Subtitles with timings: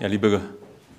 [0.00, 0.40] Ja, liebe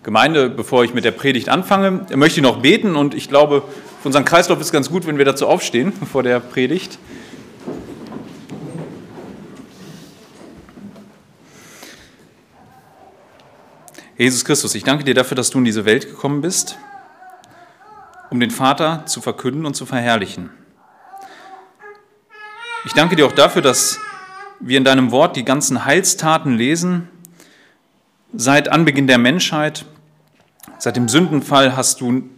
[0.04, 3.64] Gemeinde, bevor ich mit der Predigt anfange, möchte ich noch beten und ich glaube,
[4.02, 7.00] für unseren Kreislauf ist es ganz gut, wenn wir dazu aufstehen vor der Predigt.
[14.18, 16.78] Jesus Christus, ich danke dir dafür, dass du in diese Welt gekommen bist,
[18.30, 20.50] um den Vater zu verkünden und zu verherrlichen.
[22.84, 23.98] Ich danke dir auch dafür, dass
[24.60, 27.08] wir in deinem Wort die ganzen Heilstaten lesen,
[28.34, 29.86] Seit Anbeginn der Menschheit,
[30.78, 32.30] seit dem Sündenfall hast du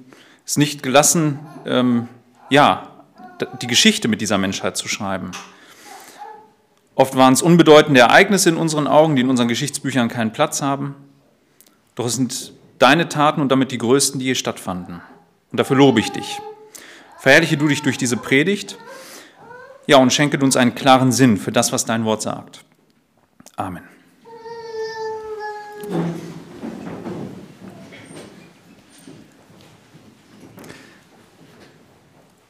[0.45, 2.07] es nicht gelassen, ähm,
[2.49, 2.87] ja,
[3.61, 5.31] die Geschichte mit dieser Menschheit zu schreiben.
[6.95, 10.95] Oft waren es unbedeutende Ereignisse in unseren Augen, die in unseren Geschichtsbüchern keinen Platz haben.
[11.95, 15.01] Doch es sind deine Taten und damit die größten, die je stattfanden.
[15.51, 16.39] Und dafür lobe ich dich.
[17.19, 18.77] Verherrliche du dich durch diese Predigt.
[19.87, 22.63] Ja, und schenke uns einen klaren Sinn für das, was dein Wort sagt.
[23.55, 23.83] Amen.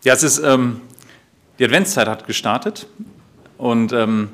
[0.04, 0.82] Ja, es ist, ähm,
[1.60, 2.88] die Adventszeit hat gestartet
[3.60, 4.30] und ähm,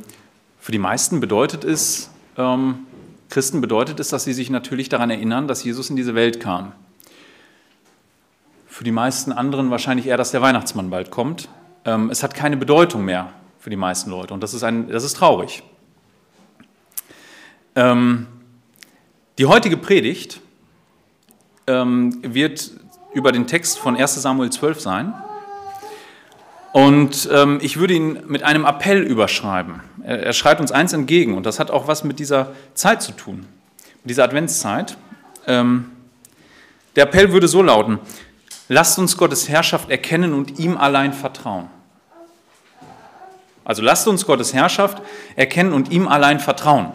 [0.62, 2.88] für die meisten bedeutet es, ähm,
[3.30, 6.72] Christen bedeutet es, dass sie sich natürlich daran erinnern, dass Jesus in diese Welt kam.
[8.66, 11.50] Für die meisten anderen wahrscheinlich eher, dass der Weihnachtsmann bald kommt.
[11.84, 15.04] Ähm, es hat keine Bedeutung mehr für die meisten Leute und das ist, ein, das
[15.04, 15.64] ist traurig.
[17.76, 18.28] Ähm,
[19.38, 20.42] die heutige Predigt
[21.68, 22.72] ähm, wird
[23.14, 25.14] über den Text von 1 Samuel 12 sein.
[26.74, 29.82] Und ähm, ich würde ihn mit einem Appell überschreiben.
[30.04, 33.12] Er, er schreit uns eins entgegen und das hat auch was mit dieser Zeit zu
[33.12, 33.46] tun,
[34.04, 34.98] mit dieser Adventszeit.
[35.46, 35.92] Ähm,
[36.96, 38.00] der Appell würde so lauten,
[38.70, 41.70] lasst uns Gottes Herrschaft erkennen und ihm allein vertrauen.
[43.64, 45.02] Also lasst uns Gottes Herrschaft
[45.36, 46.92] erkennen und ihm allein vertrauen.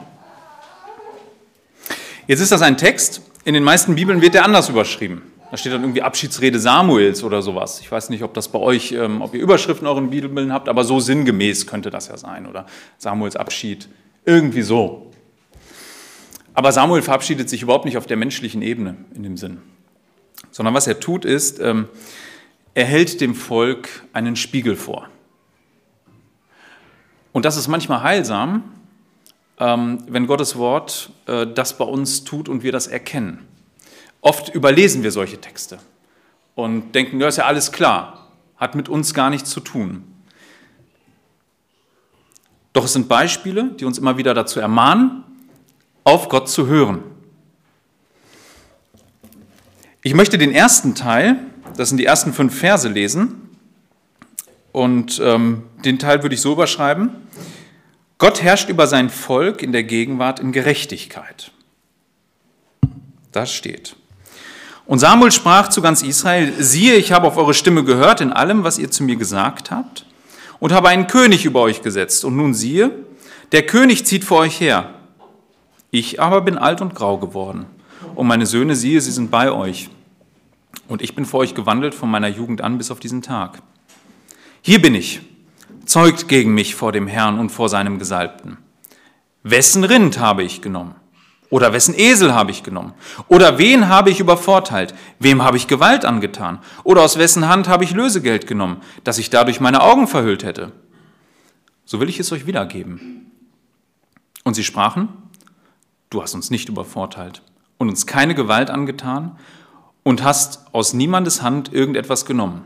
[2.26, 5.22] Jetzt ist das ein Text, in den meisten Bibeln wird der anders überschrieben.
[5.50, 7.80] Da steht dann irgendwie Abschiedsrede Samuels oder sowas.
[7.80, 10.68] Ich weiß nicht, ob das bei euch, ähm, ob ihr Überschriften in euren Bibeln habt,
[10.68, 12.46] aber so sinngemäß könnte das ja sein.
[12.46, 12.66] Oder
[12.96, 13.88] Samuels Abschied.
[14.24, 15.10] Irgendwie so.
[16.54, 19.58] Aber Samuel verabschiedet sich überhaupt nicht auf der menschlichen Ebene in dem Sinn.
[20.50, 21.88] Sondern was er tut, ist, ähm,
[22.74, 25.08] er hält dem Volk einen Spiegel vor.
[27.32, 28.64] Und das ist manchmal heilsam,
[29.64, 33.46] wenn Gottes Wort äh, das bei uns tut und wir das erkennen.
[34.20, 35.78] Oft überlesen wir solche Texte
[36.54, 40.04] und denken, ja, ist ja alles klar, hat mit uns gar nichts zu tun.
[42.72, 45.24] Doch es sind Beispiele, die uns immer wieder dazu ermahnen,
[46.04, 47.02] auf Gott zu hören.
[50.02, 51.36] Ich möchte den ersten Teil,
[51.76, 53.50] das sind die ersten fünf Verse, lesen.
[54.72, 57.10] Und ähm, den Teil würde ich so überschreiben.
[58.22, 61.50] Gott herrscht über sein Volk in der Gegenwart in Gerechtigkeit.
[63.32, 63.96] Das steht.
[64.86, 68.62] Und Samuel sprach zu ganz Israel, siehe, ich habe auf eure Stimme gehört in allem,
[68.62, 70.06] was ihr zu mir gesagt habt,
[70.60, 72.24] und habe einen König über euch gesetzt.
[72.24, 72.92] Und nun siehe,
[73.50, 74.94] der König zieht vor euch her.
[75.90, 77.66] Ich aber bin alt und grau geworden.
[78.14, 79.90] Und meine Söhne, siehe, sie sind bei euch.
[80.86, 83.62] Und ich bin vor euch gewandelt von meiner Jugend an bis auf diesen Tag.
[84.60, 85.22] Hier bin ich,
[85.92, 88.56] zeugt gegen mich vor dem Herrn und vor seinem Gesalbten.
[89.42, 90.94] Wessen Rind habe ich genommen?
[91.50, 92.94] Oder wessen Esel habe ich genommen?
[93.28, 94.94] Oder wen habe ich übervorteilt?
[95.18, 96.60] Wem habe ich Gewalt angetan?
[96.82, 100.72] Oder aus wessen Hand habe ich Lösegeld genommen, dass ich dadurch meine Augen verhüllt hätte?
[101.84, 103.30] So will ich es euch wiedergeben.
[104.44, 105.10] Und sie sprachen,
[106.08, 107.42] du hast uns nicht übervorteilt
[107.76, 109.38] und uns keine Gewalt angetan
[110.04, 112.64] und hast aus niemandes Hand irgendetwas genommen.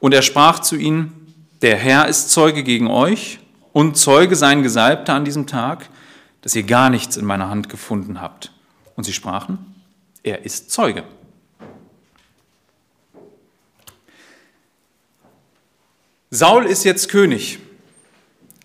[0.00, 1.21] Und er sprach zu ihnen,
[1.62, 3.38] der Herr ist Zeuge gegen euch
[3.72, 5.88] und Zeuge sein Gesalbter an diesem Tag,
[6.42, 8.52] dass ihr gar nichts in meiner Hand gefunden habt.
[8.96, 9.58] Und sie sprachen,
[10.24, 11.04] er ist Zeuge.
[16.30, 17.60] Saul ist jetzt König.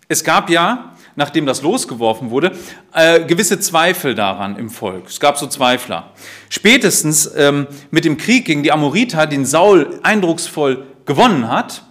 [0.07, 2.57] Es gab ja, nachdem das losgeworfen wurde,
[2.93, 5.07] äh, gewisse Zweifel daran im Volk.
[5.07, 6.13] Es gab so Zweifler.
[6.49, 11.83] Spätestens ähm, mit dem Krieg gegen die Amoriter, den Saul eindrucksvoll gewonnen hat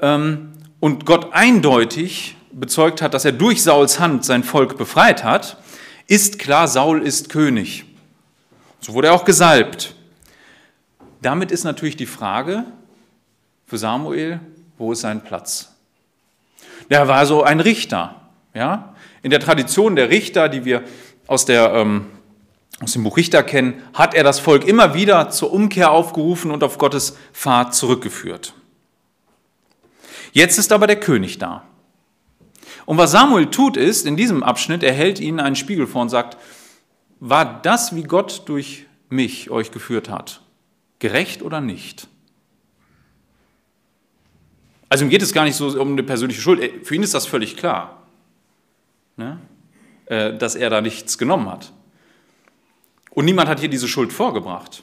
[0.00, 5.58] und Gott eindeutig bezeugt hat, dass er durch Sauls Hand sein Volk befreit hat,
[6.06, 7.84] ist klar, Saul ist König.
[8.80, 9.94] So wurde er auch gesalbt.
[11.20, 12.64] Damit ist natürlich die Frage
[13.66, 14.40] für Samuel,
[14.78, 15.74] wo ist sein Platz?
[16.90, 18.14] Der war so ein Richter.
[18.54, 18.94] Ja?
[19.22, 20.82] In der Tradition der Richter, die wir
[21.26, 22.06] aus, der, ähm,
[22.80, 26.62] aus dem Buch Richter kennen, hat er das Volk immer wieder zur Umkehr aufgerufen und
[26.62, 28.54] auf Gottes Pfad zurückgeführt.
[30.32, 31.64] Jetzt ist aber der König da.
[32.86, 36.08] Und was Samuel tut ist, in diesem Abschnitt, er hält ihnen einen Spiegel vor und
[36.08, 36.36] sagt,
[37.20, 40.42] war das, wie Gott durch mich euch geführt hat,
[40.98, 42.08] gerecht oder nicht?
[44.88, 46.86] Also ihm geht es gar nicht so um eine persönliche Schuld.
[46.86, 48.02] Für ihn ist das völlig klar,
[49.16, 49.38] ne?
[50.06, 51.72] Äh, dass er da nichts genommen hat.
[53.10, 54.82] Und niemand hat hier diese Schuld vorgebracht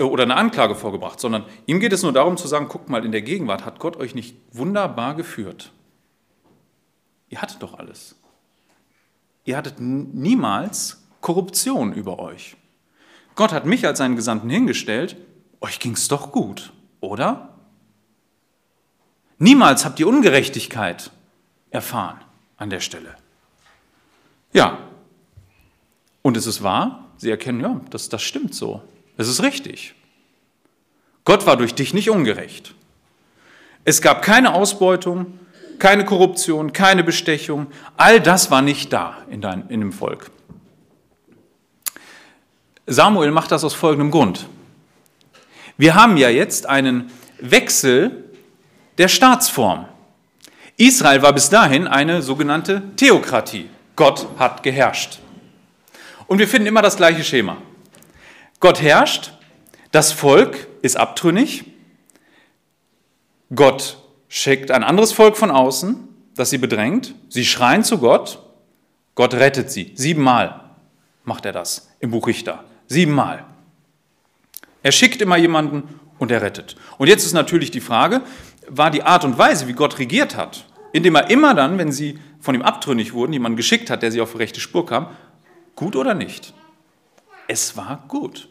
[0.00, 3.12] oder eine Anklage vorgebracht, sondern ihm geht es nur darum zu sagen, guckt mal, in
[3.12, 5.72] der Gegenwart hat Gott euch nicht wunderbar geführt.
[7.28, 8.16] Ihr hattet doch alles.
[9.44, 12.56] Ihr hattet niemals Korruption über euch.
[13.34, 15.16] Gott hat mich als seinen Gesandten hingestellt,
[15.60, 17.56] euch ging es doch gut, oder?
[19.38, 21.10] Niemals habt ihr Ungerechtigkeit
[21.70, 22.20] erfahren
[22.56, 23.16] an der Stelle.
[24.52, 24.78] Ja,
[26.22, 28.82] und es ist wahr, sie erkennen, ja, das, das stimmt so.
[29.20, 29.94] Es ist richtig.
[31.26, 32.74] Gott war durch dich nicht ungerecht.
[33.84, 35.38] Es gab keine Ausbeutung,
[35.78, 37.66] keine Korruption, keine Bestechung.
[37.98, 40.30] All das war nicht da in, dein, in dem Volk.
[42.86, 44.46] Samuel macht das aus folgendem Grund.
[45.76, 48.24] Wir haben ja jetzt einen Wechsel
[48.96, 49.86] der Staatsform.
[50.78, 53.68] Israel war bis dahin eine sogenannte Theokratie.
[53.96, 55.18] Gott hat geherrscht.
[56.26, 57.58] Und wir finden immer das gleiche Schema.
[58.60, 59.32] Gott herrscht,
[59.90, 61.64] das Volk ist abtrünnig,
[63.54, 63.98] Gott
[64.28, 65.96] schickt ein anderes Volk von außen,
[66.36, 68.38] das sie bedrängt, sie schreien zu Gott,
[69.14, 69.92] Gott rettet sie.
[69.96, 70.60] Siebenmal
[71.24, 72.64] macht er das im Buch Richter.
[72.86, 73.44] Siebenmal.
[74.82, 76.76] Er schickt immer jemanden und er rettet.
[76.98, 78.22] Und jetzt ist natürlich die Frage,
[78.68, 82.18] war die Art und Weise, wie Gott regiert hat, indem er immer dann, wenn sie
[82.40, 85.08] von ihm abtrünnig wurden, jemanden geschickt hat, der sie auf die rechte Spur kam,
[85.74, 86.54] gut oder nicht?
[87.52, 88.48] Es war gut.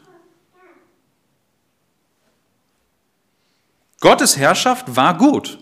[4.01, 5.57] Gottes Herrschaft war gut.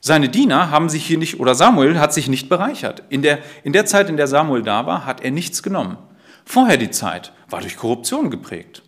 [0.00, 3.02] Seine Diener haben sich hier nicht, oder Samuel hat sich nicht bereichert.
[3.08, 5.96] In der, in der Zeit, in der Samuel da war, hat er nichts genommen.
[6.44, 8.82] Vorher die Zeit war durch Korruption geprägt.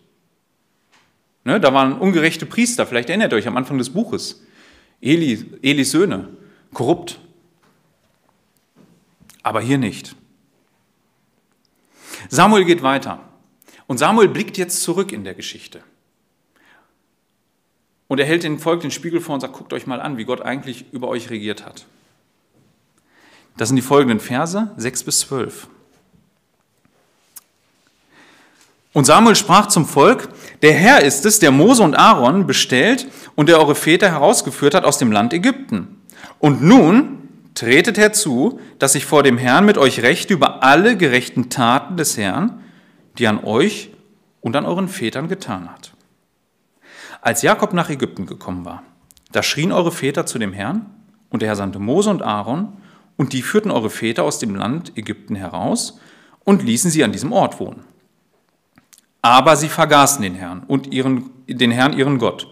[1.43, 4.45] Ne, da waren ungerechte Priester, vielleicht erinnert ihr euch am Anfang des Buches.
[5.01, 6.29] Eli, Elis Söhne,
[6.75, 7.19] korrupt.
[9.41, 10.15] Aber hier nicht.
[12.29, 13.30] Samuel geht weiter.
[13.91, 15.81] Und Samuel blickt jetzt zurück in der Geschichte.
[18.07, 20.23] Und er hält den Volk den Spiegel vor und sagt, guckt euch mal an, wie
[20.23, 21.85] Gott eigentlich über euch regiert hat.
[23.57, 25.67] Das sind die folgenden Verse, 6 bis 12.
[28.93, 30.29] Und Samuel sprach zum Volk,
[30.61, 34.85] der Herr ist es, der Mose und Aaron bestellt und der eure Väter herausgeführt hat
[34.85, 36.01] aus dem Land Ägypten.
[36.39, 41.49] Und nun tretet herzu, dass ich vor dem Herrn mit euch rechte über alle gerechten
[41.49, 42.61] Taten des Herrn,
[43.21, 43.91] die an euch
[44.41, 45.93] und an euren Vätern getan hat.
[47.21, 48.83] Als Jakob nach Ägypten gekommen war,
[49.31, 50.87] da schrien eure Väter zu dem Herrn,
[51.29, 52.73] und der Herr sandte Mose und Aaron,
[53.15, 55.99] und die führten eure Väter aus dem Land Ägypten heraus
[56.43, 57.83] und ließen sie an diesem Ort wohnen.
[59.21, 62.47] Aber sie vergaßen den Herrn und ihren, den Herrn ihren Gott.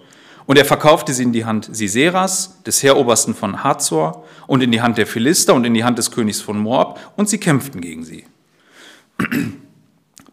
[0.46, 4.82] Und er verkaufte sie in die Hand Siseras, des Heerobersten von Hazor, und in die
[4.82, 8.04] Hand der Philister und in die Hand des Königs von Moab, und sie kämpften gegen
[8.04, 8.26] sie.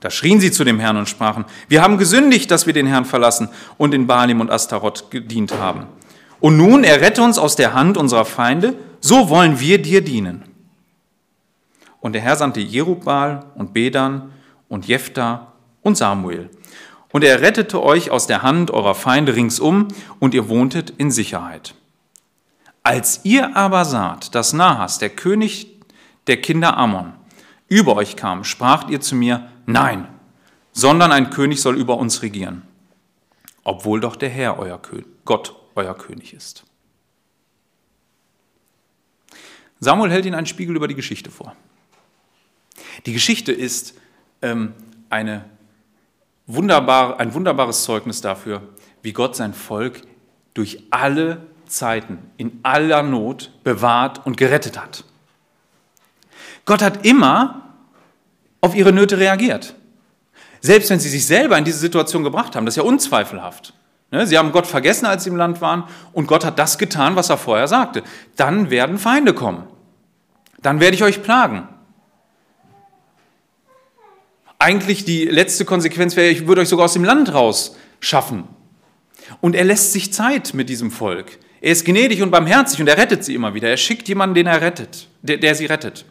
[0.01, 3.05] Da schrien sie zu dem Herrn und sprachen, wir haben gesündigt, dass wir den Herrn
[3.05, 3.49] verlassen
[3.79, 5.87] und in Baalim und Astaroth gedient haben.
[6.41, 10.43] Und nun, errette uns aus der Hand unserer Feinde, so wollen wir dir dienen.
[12.01, 14.31] Und der Herr sandte Jerubal und Bedan
[14.69, 15.53] und Jephthah
[15.83, 16.51] und Samuel.
[17.11, 21.75] Und er rettete euch aus der Hand eurer Feinde ringsum, und ihr wohntet in Sicherheit.
[22.83, 25.69] Als ihr aber saht, dass Nahas, der König
[26.27, 27.15] der Kinder Ammon,
[27.69, 30.09] über euch kam, spracht ihr zu mir, nein,
[30.73, 32.63] sondern ein König soll über uns regieren,
[33.65, 36.65] obwohl doch der Herr, euer König, Gott, euer König ist.
[39.81, 41.55] Samuel hält ihnen einen Spiegel über die Geschichte vor.
[43.05, 43.95] Die Geschichte ist
[44.43, 44.75] ähm,
[45.11, 45.45] eine
[46.47, 48.63] wunderbar, ein wunderbares Zeugnis dafür,
[49.03, 50.03] wie Gott sein Volk
[50.55, 55.05] durch alle Zeiten, in aller Not bewahrt und gerettet hat.
[56.67, 57.63] Gott hat immer
[58.61, 59.75] auf ihre Nöte reagiert.
[60.61, 63.73] Selbst wenn sie sich selber in diese Situation gebracht haben, das ist ja unzweifelhaft.
[64.11, 67.17] Ne, sie haben Gott vergessen, als sie im Land waren, und Gott hat das getan,
[67.17, 68.03] was er vorher sagte.
[68.37, 69.65] Dann werden Feinde kommen.
[70.61, 71.69] Dann werde ich euch plagen.
[74.59, 78.45] Eigentlich die letzte Konsequenz wäre, ich würde euch sogar aus dem Land raus schaffen.
[79.41, 81.39] Und er lässt sich Zeit mit diesem Volk.
[81.61, 83.69] Er ist gnädig und barmherzig und er rettet sie immer wieder.
[83.69, 86.05] Er schickt jemanden, den er rettet, der, der sie rettet.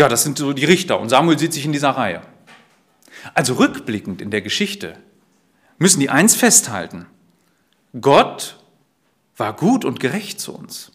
[0.00, 2.22] Ja, das sind so die Richter und Samuel sieht sich in dieser Reihe.
[3.34, 4.96] Also rückblickend in der Geschichte
[5.76, 7.04] müssen die eins festhalten.
[8.00, 8.64] Gott
[9.36, 10.92] war gut und gerecht zu uns.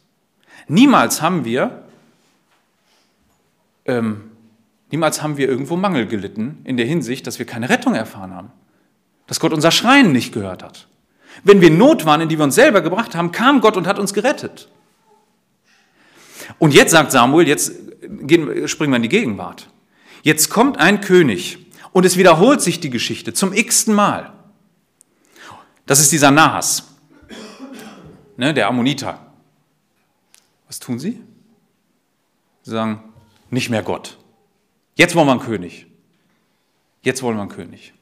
[0.67, 1.83] Niemals haben wir
[3.85, 4.31] ähm,
[4.89, 8.51] niemals haben wir irgendwo Mangel gelitten in der Hinsicht, dass wir keine Rettung erfahren haben,
[9.27, 10.87] dass Gott unser Schreien nicht gehört hat.
[11.43, 13.85] Wenn wir in Not waren, in die wir uns selber gebracht haben, kam Gott und
[13.85, 14.67] hat uns gerettet.
[16.59, 17.71] Und jetzt sagt Samuel, jetzt
[18.01, 19.69] gehen, springen wir in die Gegenwart.
[20.23, 21.57] Jetzt kommt ein König
[21.91, 24.33] und es wiederholt sich die Geschichte zum x-ten Mal.
[25.85, 26.95] Das ist dieser Nahas,
[28.37, 29.31] ne, der Ammoniter.
[30.67, 31.21] Was tun sie?
[32.63, 33.03] Sie sagen,
[33.51, 34.17] nicht mehr Gott.
[34.95, 35.85] Jetzt wollen wir einen König.
[37.03, 37.93] Jetzt wollen wir einen König.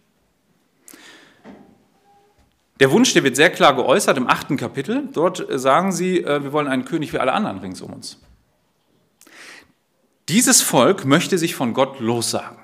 [2.79, 5.09] Der Wunsch, der wird sehr klar geäußert im achten Kapitel.
[5.11, 8.19] Dort sagen sie, äh, wir wollen einen König wie alle anderen rings um uns.
[10.29, 12.57] Dieses Volk möchte sich von Gott lossagen.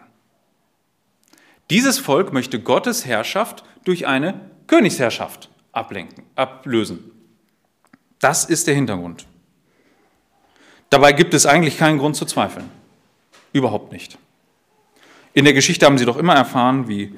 [1.70, 7.12] Dieses Volk möchte Gottes Herrschaft durch eine Königsherrschaft ablenken, ablösen.
[8.20, 9.26] Das ist der Hintergrund.
[10.90, 12.70] Dabei gibt es eigentlich keinen Grund zu zweifeln.
[13.54, 14.18] Überhaupt nicht.
[15.34, 17.14] In der Geschichte haben sie doch immer erfahren, wie,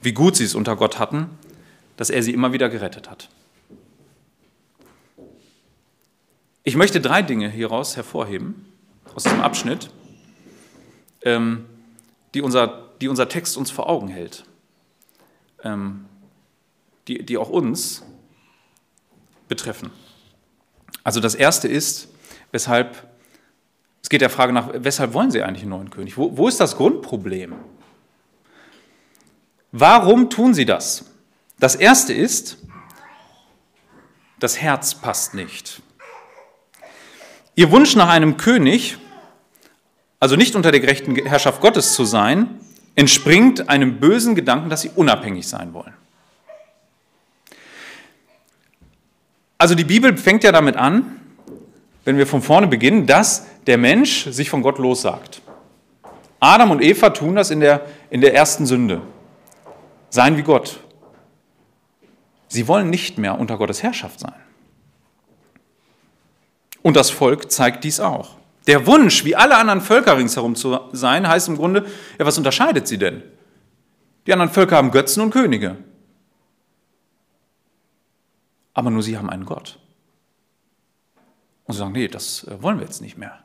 [0.00, 1.30] wie gut sie es unter Gott hatten,
[1.96, 3.28] dass er sie immer wieder gerettet hat.
[6.62, 8.71] Ich möchte drei Dinge hieraus hervorheben
[9.14, 9.90] aus diesem Abschnitt,
[11.22, 11.66] ähm,
[12.34, 14.44] die, unser, die unser Text uns vor Augen hält,
[15.62, 16.06] ähm,
[17.08, 18.04] die, die auch uns
[19.48, 19.90] betreffen.
[21.04, 22.08] Also das erste ist,
[22.52, 23.08] weshalb,
[24.02, 26.16] es geht der Frage nach, weshalb wollen Sie eigentlich einen neuen König?
[26.16, 27.54] Wo, wo ist das Grundproblem?
[29.72, 31.06] Warum tun Sie das?
[31.58, 32.58] Das erste ist,
[34.38, 35.82] das Herz passt nicht.
[37.54, 38.96] Ihr Wunsch nach einem König
[40.22, 42.60] also nicht unter der gerechten Herrschaft Gottes zu sein,
[42.94, 45.94] entspringt einem bösen Gedanken, dass sie unabhängig sein wollen.
[49.58, 51.20] Also die Bibel fängt ja damit an,
[52.04, 55.42] wenn wir von vorne beginnen, dass der Mensch sich von Gott lossagt.
[56.38, 59.02] Adam und Eva tun das in der, in der ersten Sünde.
[60.08, 60.78] Seien wie Gott.
[62.46, 64.40] Sie wollen nicht mehr unter Gottes Herrschaft sein.
[66.80, 68.36] Und das Volk zeigt dies auch.
[68.66, 71.86] Der Wunsch, wie alle anderen Völker ringsherum zu sein, heißt im Grunde,
[72.18, 73.22] ja, was unterscheidet sie denn?
[74.26, 75.76] Die anderen Völker haben Götzen und Könige.
[78.74, 79.78] Aber nur sie haben einen Gott.
[81.64, 83.42] Und sie sagen, nee, das äh, wollen wir jetzt nicht mehr.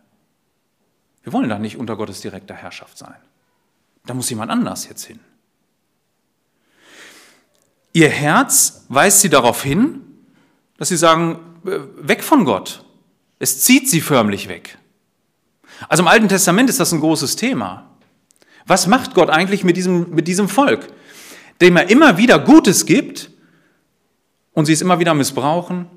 [1.24, 3.16] Wir wollen da nicht unter Gottes direkter Herrschaft sein.
[4.06, 5.20] Da muss jemand anders jetzt hin.
[7.92, 10.02] Ihr Herz weist sie darauf hin,
[10.78, 12.86] dass sie sagen, äh, weg von Gott.
[13.40, 14.78] Es zieht sie förmlich weg.
[15.90, 17.90] Also im Alten Testament ist das ein großes Thema.
[18.66, 20.88] Was macht Gott eigentlich mit diesem, mit diesem Volk,
[21.62, 23.30] dem er immer wieder Gutes gibt
[24.54, 25.88] und sie es immer wieder missbrauchen,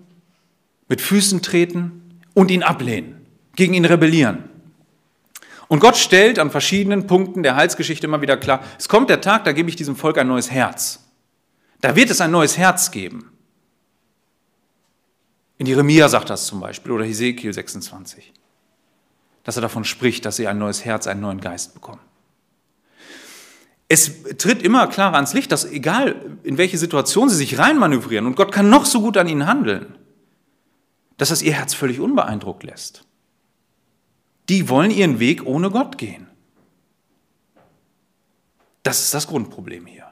[0.88, 4.44] mit Füßen treten und ihn ablehnen, gegen ihn rebellieren?
[5.68, 9.44] Und Gott stellt an verschiedenen Punkten der Heilsgeschichte immer wieder klar, es kommt der Tag,
[9.44, 11.04] da gebe ich diesem Volk ein neues Herz.
[11.80, 13.30] Da wird es ein neues Herz geben.
[15.58, 18.32] In Jeremia sagt das zum Beispiel oder Hesekiel 26
[19.44, 22.00] dass er davon spricht, dass sie ein neues Herz, einen neuen Geist bekommen.
[23.88, 28.36] Es tritt immer klarer ans Licht, dass egal in welche Situation sie sich reinmanövrieren und
[28.36, 29.96] Gott kann noch so gut an ihnen handeln,
[31.16, 33.04] dass das ihr Herz völlig unbeeindruckt lässt.
[34.48, 36.28] Die wollen ihren Weg ohne Gott gehen.
[38.82, 40.06] Das ist das Grundproblem hier.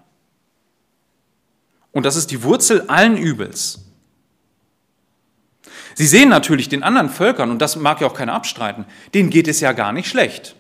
[1.92, 3.88] Und das ist die Wurzel allen Übels.
[5.99, 9.49] Sie sehen natürlich den anderen Völkern, und das mag ja auch keiner abstreiten, denen geht
[9.49, 10.55] es ja gar nicht schlecht.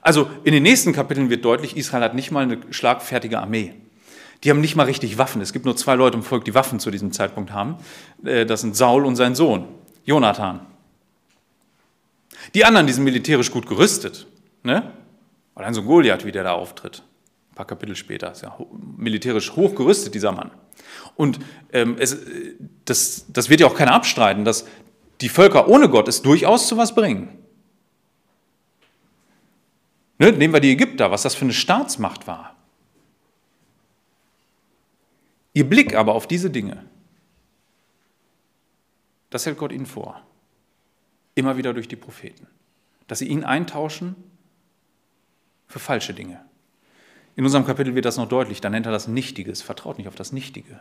[0.00, 3.74] Also in den nächsten Kapiteln wird deutlich, Israel hat nicht mal eine schlagfertige Armee.
[4.42, 5.42] Die haben nicht mal richtig Waffen.
[5.42, 7.76] Es gibt nur zwei Leute im Volk, die Waffen zu diesem Zeitpunkt haben.
[8.24, 9.68] Äh, das sind Saul und sein Sohn,
[10.06, 10.60] Jonathan.
[12.54, 14.26] Die anderen, die sind militärisch gut gerüstet.
[14.62, 14.94] Ne?
[15.56, 17.02] Allein so Goliath, wie der da auftritt.
[17.52, 18.32] Ein paar Kapitel später.
[18.32, 18.56] Ist ja
[18.96, 20.52] militärisch hoch gerüstet, dieser Mann.
[21.16, 21.38] Und
[21.72, 22.16] ähm, es,
[22.84, 24.66] das, das wird ja auch keiner abstreiten, dass
[25.20, 27.38] die Völker ohne Gott es durchaus zu was bringen.
[30.18, 32.56] Ne, nehmen wir die Ägypter, was das für eine Staatsmacht war.
[35.54, 36.84] Ihr Blick aber auf diese Dinge,
[39.30, 40.22] das hält Gott ihnen vor.
[41.34, 42.46] Immer wieder durch die Propheten.
[43.06, 44.16] Dass sie ihn eintauschen
[45.66, 46.47] für falsche Dinge.
[47.38, 49.62] In unserem Kapitel wird das noch deutlich, da nennt er das Nichtiges.
[49.62, 50.80] Vertraut nicht auf das Nichtige.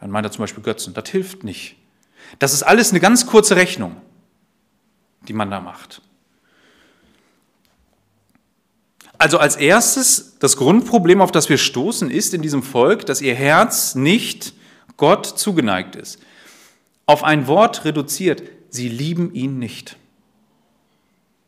[0.00, 0.92] Dann meint er zum Beispiel Götzen.
[0.92, 1.76] Das hilft nicht.
[2.40, 3.94] Das ist alles eine ganz kurze Rechnung,
[5.28, 6.02] die man da macht.
[9.18, 13.36] Also als erstes, das Grundproblem, auf das wir stoßen, ist in diesem Volk, dass ihr
[13.36, 14.52] Herz nicht
[14.96, 16.20] Gott zugeneigt ist.
[17.06, 19.96] Auf ein Wort reduziert, sie lieben ihn nicht.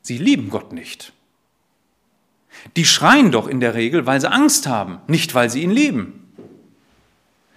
[0.03, 1.13] Sie lieben Gott nicht.
[2.77, 6.33] Die schreien doch in der Regel, weil sie Angst haben, nicht weil sie ihn lieben.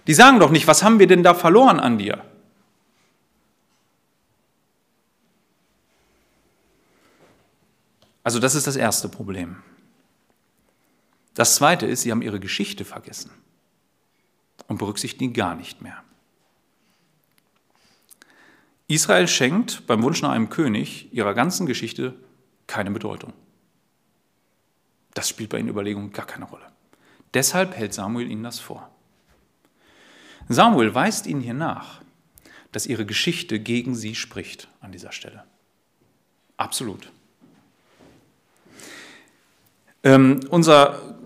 [0.06, 2.24] Die sagen doch nicht, was haben wir denn da verloren an dir?
[8.22, 9.62] Also das ist das erste Problem.
[11.34, 13.30] Das zweite ist, sie haben ihre Geschichte vergessen
[14.66, 16.02] und berücksichtigen gar nicht mehr.
[18.88, 22.14] Israel schenkt beim Wunsch nach einem König ihrer ganzen Geschichte
[22.66, 23.32] keine Bedeutung.
[25.16, 26.66] Das spielt bei ihren Überlegungen gar keine Rolle.
[27.32, 28.90] Deshalb hält Samuel ihnen das vor.
[30.46, 32.02] Samuel weist ihnen hier nach,
[32.70, 35.44] dass ihre Geschichte gegen sie spricht an dieser Stelle.
[36.58, 37.10] Absolut.
[40.04, 41.16] Ähm, unser,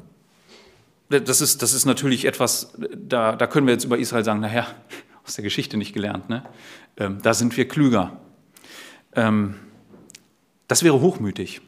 [1.08, 4.68] das ist, das ist natürlich etwas, da, da können wir jetzt über Israel sagen, naja,
[5.26, 6.44] aus der Geschichte nicht gelernt, ne?
[6.96, 8.20] Ähm, da sind wir klüger.
[9.16, 9.56] Ähm,
[10.68, 11.60] das wäre hochmütig.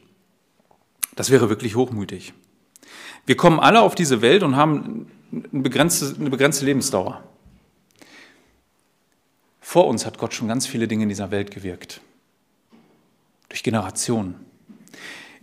[1.15, 2.33] Das wäre wirklich hochmütig.
[3.25, 7.23] Wir kommen alle auf diese Welt und haben eine begrenzte, eine begrenzte Lebensdauer.
[9.61, 12.01] Vor uns hat Gott schon ganz viele Dinge in dieser Welt gewirkt.
[13.49, 14.45] Durch Generationen.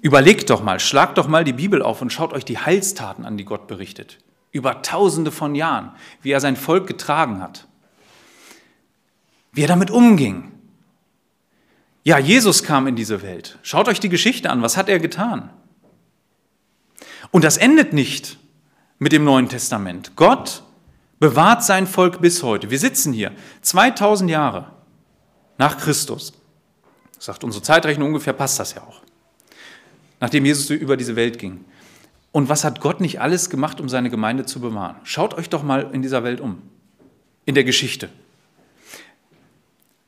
[0.03, 3.37] Überlegt doch mal, schlagt doch mal die Bibel auf und schaut euch die Heilstaten an,
[3.37, 4.19] die Gott berichtet.
[4.53, 7.67] Über tausende von Jahren, wie er sein Volk getragen hat.
[9.53, 10.53] Wie er damit umging.
[12.03, 13.59] Ja, Jesus kam in diese Welt.
[13.63, 14.63] Schaut euch die Geschichte an.
[14.63, 15.51] Was hat er getan?
[17.31, 18.39] Und das endet nicht
[18.99, 20.13] mit dem Neuen Testament.
[20.17, 20.63] Gott
[21.19, 22.71] bewahrt sein Volk bis heute.
[22.71, 23.33] Wir sitzen hier
[23.63, 24.73] 2000 Jahre
[25.59, 26.33] nach Christus.
[27.19, 29.03] Sagt unsere Zeitrechnung ungefähr, passt das ja auch.
[30.19, 31.65] Nachdem Jesus über diese Welt ging.
[32.33, 34.97] Und was hat Gott nicht alles gemacht, um seine Gemeinde zu bewahren?
[35.05, 36.63] Schaut euch doch mal in dieser Welt um,
[37.45, 38.09] in der Geschichte.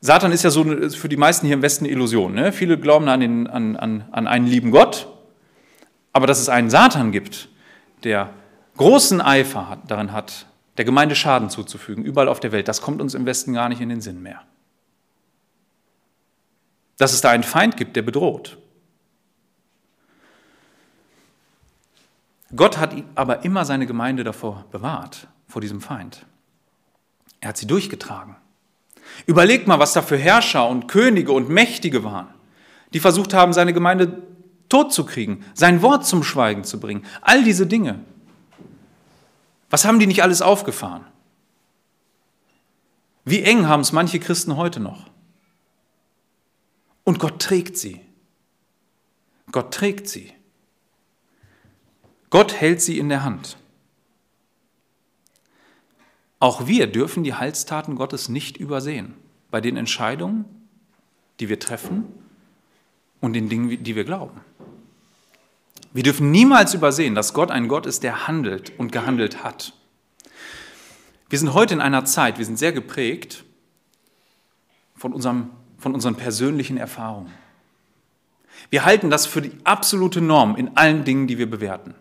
[0.01, 2.35] Satan ist ja so für die meisten hier im Westen eine Illusion.
[2.35, 2.53] Ne?
[2.53, 5.12] Viele glauben an, den, an, an, an einen lieben Gott,
[6.13, 7.49] aber dass es einen Satan gibt,
[8.05, 8.33] der
[8.77, 10.47] großen Eifer darin hat,
[10.77, 13.81] der Gemeinde Schaden zuzufügen, überall auf der Welt, das kommt uns im Westen gar nicht
[13.81, 14.43] in den Sinn mehr.
[16.99, 18.59] Dass es da einen Feind gibt, der bedroht.
[22.55, 26.27] Gott hat aber immer seine Gemeinde davor bewahrt, vor diesem Feind.
[27.41, 28.37] Er hat sie durchgetragen.
[29.27, 32.29] Überlegt mal, was da für Herrscher und Könige und Mächtige waren,
[32.93, 34.23] die versucht haben, seine Gemeinde
[34.69, 37.05] totzukriegen, sein Wort zum Schweigen zu bringen.
[37.21, 38.01] All diese Dinge.
[39.71, 41.05] Was haben die nicht alles aufgefahren?
[43.25, 45.11] Wie eng haben es manche Christen heute noch?
[47.05, 48.01] Und Gott trägt sie.
[49.51, 50.33] Gott trägt sie.
[52.31, 53.59] Gott hält sie in der Hand.
[56.39, 59.15] Auch wir dürfen die Heilstaten Gottes nicht übersehen
[59.51, 60.45] bei den Entscheidungen,
[61.39, 62.05] die wir treffen
[63.21, 64.41] und den Dingen, die wir glauben.
[65.93, 69.75] Wir dürfen niemals übersehen, dass Gott ein Gott ist, der handelt und gehandelt hat.
[71.29, 73.45] Wir sind heute in einer Zeit, wir sind sehr geprägt
[74.95, 77.33] von, unserem, von unseren persönlichen Erfahrungen.
[78.71, 81.95] Wir halten das für die absolute Norm in allen Dingen, die wir bewerten.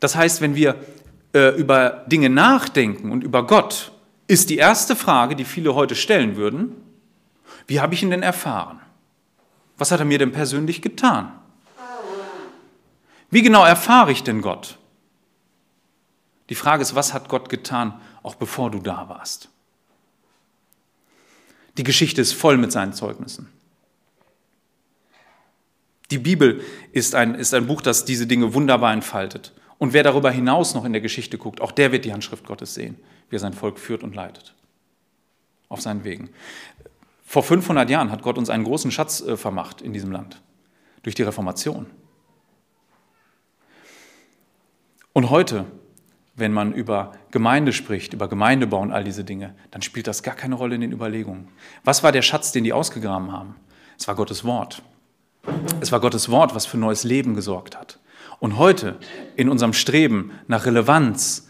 [0.00, 0.80] Das heißt, wenn wir
[1.32, 3.92] äh, über Dinge nachdenken und über Gott,
[4.28, 6.72] ist die erste Frage, die viele heute stellen würden,
[7.66, 8.80] wie habe ich ihn denn erfahren?
[9.78, 11.32] Was hat er mir denn persönlich getan?
[13.30, 14.78] Wie genau erfahre ich denn Gott?
[16.48, 19.48] Die Frage ist, was hat Gott getan, auch bevor du da warst?
[21.76, 23.48] Die Geschichte ist voll mit seinen Zeugnissen.
[26.10, 26.62] Die Bibel
[26.92, 29.52] ist ein, ist ein Buch, das diese Dinge wunderbar entfaltet.
[29.78, 32.74] Und wer darüber hinaus noch in der Geschichte guckt, auch der wird die Handschrift Gottes
[32.74, 32.96] sehen,
[33.28, 34.54] wie er sein Volk führt und leitet.
[35.68, 36.30] Auf seinen Wegen.
[37.28, 40.40] Vor 500 Jahren hat Gott uns einen großen Schatz äh, vermacht in diesem Land.
[41.02, 41.86] Durch die Reformation.
[45.12, 45.64] Und heute,
[46.36, 50.36] wenn man über Gemeinde spricht, über Gemeindebau und all diese Dinge, dann spielt das gar
[50.36, 51.48] keine Rolle in den Überlegungen.
[51.84, 53.56] Was war der Schatz, den die ausgegraben haben?
[53.98, 54.82] Es war Gottes Wort.
[55.80, 57.98] Es war Gottes Wort, was für neues Leben gesorgt hat.
[58.38, 58.98] Und heute,
[59.34, 61.48] in unserem Streben nach Relevanz,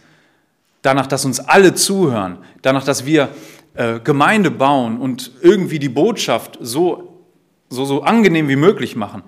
[0.83, 3.29] danach, dass uns alle zuhören, danach, dass wir
[3.77, 7.23] äh, Gemeinde bauen und irgendwie die Botschaft so,
[7.69, 9.23] so, so angenehm wie möglich machen,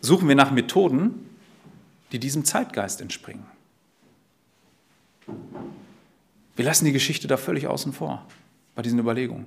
[0.00, 1.26] suchen wir nach Methoden,
[2.12, 3.44] die diesem Zeitgeist entspringen.
[6.56, 8.24] Wir lassen die Geschichte da völlig außen vor
[8.74, 9.46] bei diesen Überlegungen.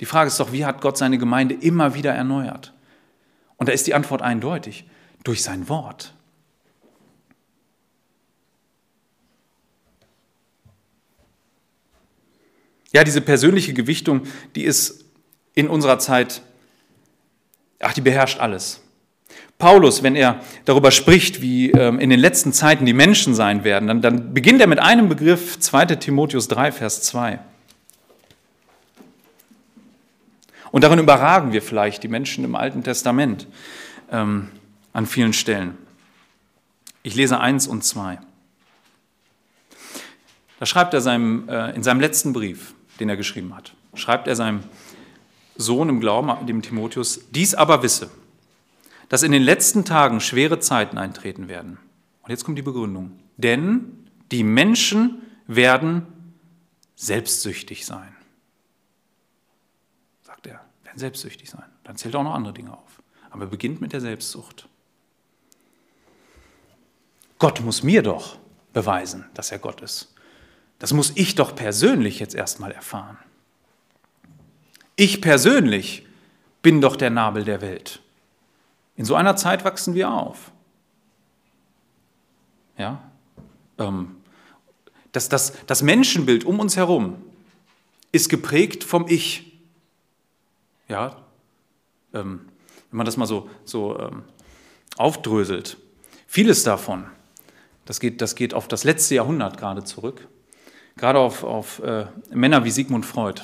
[0.00, 2.72] Die Frage ist doch, wie hat Gott seine Gemeinde immer wieder erneuert?
[3.56, 4.88] Und da ist die Antwort eindeutig,
[5.24, 6.15] durch sein Wort.
[12.96, 14.22] Ja, diese persönliche Gewichtung,
[14.54, 15.04] die ist
[15.52, 16.40] in unserer Zeit
[17.78, 18.82] ach, die beherrscht alles.
[19.58, 23.86] Paulus, wenn er darüber spricht, wie ähm, in den letzten Zeiten die Menschen sein werden,
[23.86, 27.38] dann, dann beginnt er mit einem Begriff, 2 Timotheus 3, Vers 2.
[30.72, 33.46] Und darin überragen wir vielleicht die Menschen im Alten Testament
[34.10, 34.48] ähm,
[34.94, 35.76] an vielen Stellen.
[37.02, 38.18] Ich lese 1 und 2.
[40.60, 44.36] Da schreibt er seinem, äh, in seinem letzten Brief, den er geschrieben hat, schreibt er
[44.36, 44.62] seinem
[45.56, 48.10] Sohn im Glauben, dem Timotheus, dies aber wisse,
[49.08, 51.78] dass in den letzten Tagen schwere Zeiten eintreten werden.
[52.22, 53.12] Und jetzt kommt die Begründung.
[53.36, 56.06] Denn die Menschen werden
[56.96, 58.14] selbstsüchtig sein.
[60.22, 61.64] Sagt er, werden selbstsüchtig sein.
[61.84, 63.02] Dann zählt er auch noch andere Dinge auf.
[63.30, 64.68] Aber er beginnt mit der Selbstsucht.
[67.38, 68.38] Gott muss mir doch
[68.72, 70.15] beweisen, dass er Gott ist.
[70.78, 73.18] Das muss ich doch persönlich jetzt erstmal erfahren.
[74.96, 76.06] Ich persönlich
[76.62, 78.00] bin doch der Nabel der Welt.
[78.96, 80.52] In so einer Zeit wachsen wir auf.
[82.78, 83.02] Ja?
[83.78, 84.16] Ähm,
[85.12, 87.22] das, das, das Menschenbild um uns herum
[88.12, 89.60] ist geprägt vom Ich.
[90.88, 91.16] Ja?
[92.12, 92.48] Ähm,
[92.90, 94.24] wenn man das mal so, so ähm,
[94.96, 95.76] aufdröselt.
[96.26, 97.06] Vieles davon,
[97.84, 100.26] das geht, das geht auf das letzte Jahrhundert gerade zurück,
[100.96, 103.42] gerade auf, auf äh, Männer wie Sigmund Freud.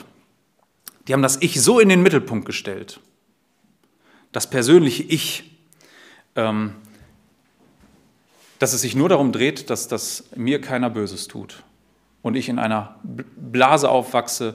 [1.07, 3.01] Die haben das Ich so in den Mittelpunkt gestellt
[4.33, 5.59] das persönliche Ich,
[6.35, 6.75] ähm,
[8.59, 11.63] dass es sich nur darum dreht, dass, dass mir keiner Böses tut
[12.23, 14.55] und ich in einer Blase aufwachse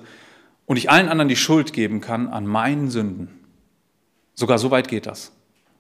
[0.65, 3.29] und ich allen anderen die Schuld geben kann an meinen Sünden.
[4.33, 5.31] Sogar so weit geht das.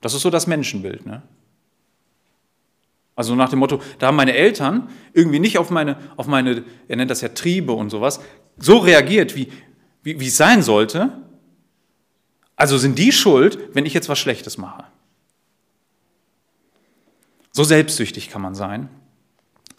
[0.01, 1.05] Das ist so das Menschenbild.
[1.05, 1.23] Ne?
[3.17, 6.95] Also nach dem Motto, da haben meine Eltern irgendwie nicht auf meine, auf meine, er
[6.95, 8.21] nennt das ja Triebe und sowas,
[8.57, 9.51] so reagiert, wie,
[10.03, 11.11] wie, wie es sein sollte,
[12.55, 14.83] also sind die schuld, wenn ich jetzt was Schlechtes mache.
[17.51, 18.87] So selbstsüchtig kann man sein,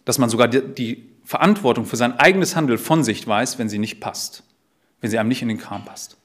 [0.04, 4.00] dass man sogar die Verantwortung für sein eigenes Handeln von sich weiß, wenn sie nicht
[4.00, 4.42] passt,
[5.00, 6.16] wenn sie einem nicht in den Kram passt.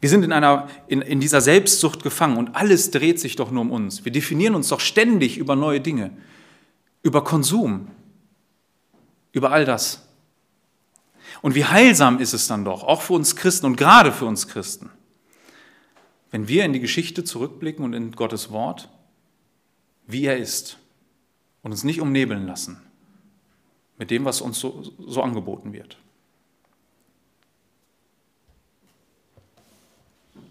[0.00, 3.62] Wir sind in, einer, in, in dieser Selbstsucht gefangen und alles dreht sich doch nur
[3.62, 4.04] um uns.
[4.04, 6.10] Wir definieren uns doch ständig über neue Dinge,
[7.02, 7.88] über Konsum,
[9.32, 10.06] über all das.
[11.42, 14.48] Und wie heilsam ist es dann doch, auch für uns Christen und gerade für uns
[14.48, 14.90] Christen,
[16.30, 18.90] wenn wir in die Geschichte zurückblicken und in Gottes Wort,
[20.06, 20.78] wie er ist
[21.62, 22.80] und uns nicht umnebeln lassen
[23.98, 25.98] mit dem, was uns so, so angeboten wird.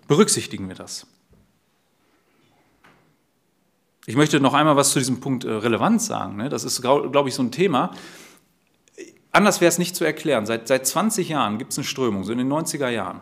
[0.07, 1.07] Berücksichtigen wir das.
[4.05, 6.35] Ich möchte noch einmal was zu diesem Punkt äh, Relevanz sagen.
[6.35, 6.49] Ne?
[6.49, 7.91] Das ist, glaube ich, so ein Thema,
[9.35, 10.45] Anders wäre es nicht zu erklären.
[10.45, 13.19] Seit, seit 20 Jahren gibt es eine Strömung, so in den 90er Jahren.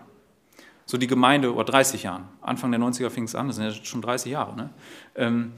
[0.85, 3.71] So die Gemeinde, oder 30 Jahren, Anfang der 90er fing es an, das sind ja
[3.71, 4.55] schon 30 Jahre.
[4.55, 4.69] Ne?
[5.15, 5.53] Ähm,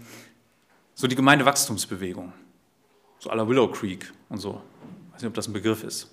[0.93, 2.31] so die Gemeindewachstumsbewegung,
[3.19, 4.61] so à la Willow Creek und so.
[5.07, 6.09] Ich weiß nicht, ob das ein Begriff ist.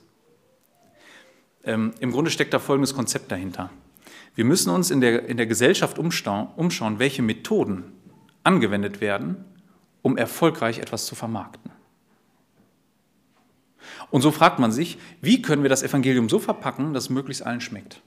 [1.62, 3.70] Ähm, Im Grunde steckt da folgendes Konzept dahinter.
[4.34, 7.92] Wir müssen uns in der, in der Gesellschaft umschauen, welche Methoden
[8.44, 9.44] angewendet werden,
[10.00, 11.70] um erfolgreich etwas zu vermarkten.
[14.10, 17.44] Und so fragt man sich, wie können wir das Evangelium so verpacken, dass es möglichst
[17.44, 18.00] allen schmeckt?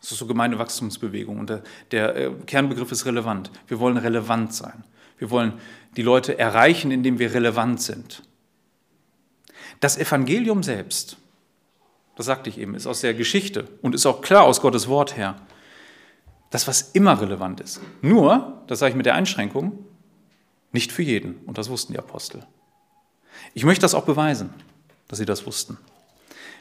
[0.00, 3.52] Das ist so gemeine Wachstumsbewegung und der, der äh, Kernbegriff ist relevant.
[3.68, 4.82] Wir wollen relevant sein.
[5.16, 5.60] Wir wollen
[5.96, 8.24] die Leute erreichen, indem wir relevant sind.
[9.78, 11.18] Das Evangelium selbst,
[12.16, 15.16] das sagte ich eben, ist aus der Geschichte und ist auch klar aus Gottes Wort
[15.16, 15.36] her.
[16.50, 17.80] Das, was immer relevant ist.
[18.02, 19.78] Nur, das sage ich mit der Einschränkung,
[20.72, 21.36] nicht für jeden.
[21.46, 22.44] Und das wussten die Apostel.
[23.54, 24.50] Ich möchte das auch beweisen,
[25.08, 25.78] dass sie das wussten.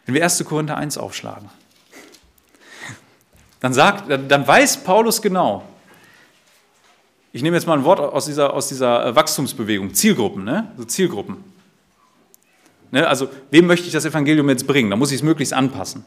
[0.06, 0.44] Wenn wir 1.
[0.46, 1.50] Korinther 1 aufschlagen,
[3.60, 5.64] dann, sagt, dann weiß Paulus genau,
[7.34, 10.72] ich nehme jetzt mal ein Wort aus dieser, aus dieser äh, Wachstumsbewegung, Zielgruppen, ne?
[10.78, 11.38] so Zielgruppen.
[12.92, 13.08] Ne?
[13.08, 14.90] Also, wem möchte ich das Evangelium jetzt bringen?
[14.90, 16.06] Da muss ich es möglichst anpassen.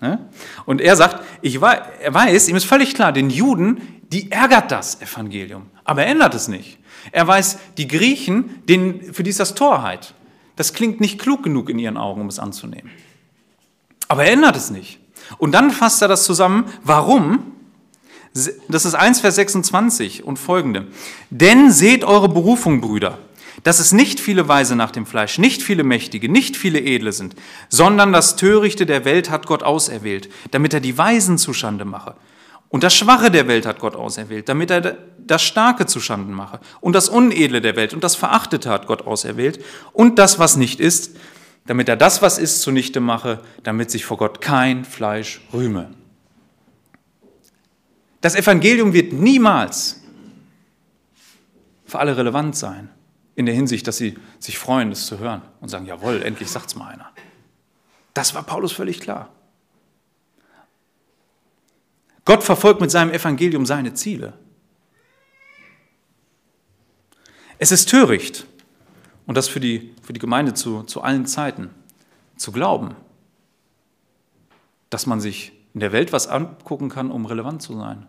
[0.00, 0.18] Ne?
[0.66, 3.80] Und er sagt, ich weiß, er weiß, ihm ist völlig klar, den Juden,
[4.12, 6.78] die ärgert das Evangelium, aber er ändert es nicht.
[7.12, 10.14] Er weiß, die Griechen, denen, für die ist das Torheit.
[10.56, 12.90] Das klingt nicht klug genug in ihren Augen, um es anzunehmen.
[14.08, 15.00] Aber er ändert es nicht.
[15.38, 16.66] Und dann fasst er das zusammen.
[16.82, 17.52] Warum?
[18.68, 20.86] Das ist 1 Vers 26 und folgende.
[21.30, 23.18] Denn seht eure Berufung, Brüder,
[23.64, 27.34] dass es nicht viele Weise nach dem Fleisch, nicht viele Mächtige, nicht viele Edle sind,
[27.68, 32.14] sondern das Törichte der Welt hat Gott auserwählt, damit er die Weisen zustande mache.
[32.68, 36.60] Und das Schwache der Welt hat Gott auserwählt, damit er das Starke zuschanden mache.
[36.80, 39.64] Und das Unedle der Welt und das Verachtete hat Gott auserwählt.
[39.92, 41.16] Und das, was nicht ist,
[41.66, 45.90] damit er das, was ist, zunichte mache, damit sich vor Gott kein Fleisch rühme.
[48.20, 50.02] Das Evangelium wird niemals
[51.86, 52.90] für alle relevant sein,
[53.36, 56.76] in der Hinsicht, dass sie sich freuen, das zu hören und sagen, jawohl, endlich sagt's
[56.76, 57.10] mal einer.
[58.12, 59.30] Das war Paulus völlig klar.
[62.24, 64.34] Gott verfolgt mit seinem Evangelium seine Ziele.
[67.58, 68.46] Es ist töricht,
[69.26, 71.70] und das für die, für die Gemeinde zu, zu allen Zeiten,
[72.36, 72.94] zu glauben,
[74.90, 78.06] dass man sich in der Welt was angucken kann, um relevant zu sein.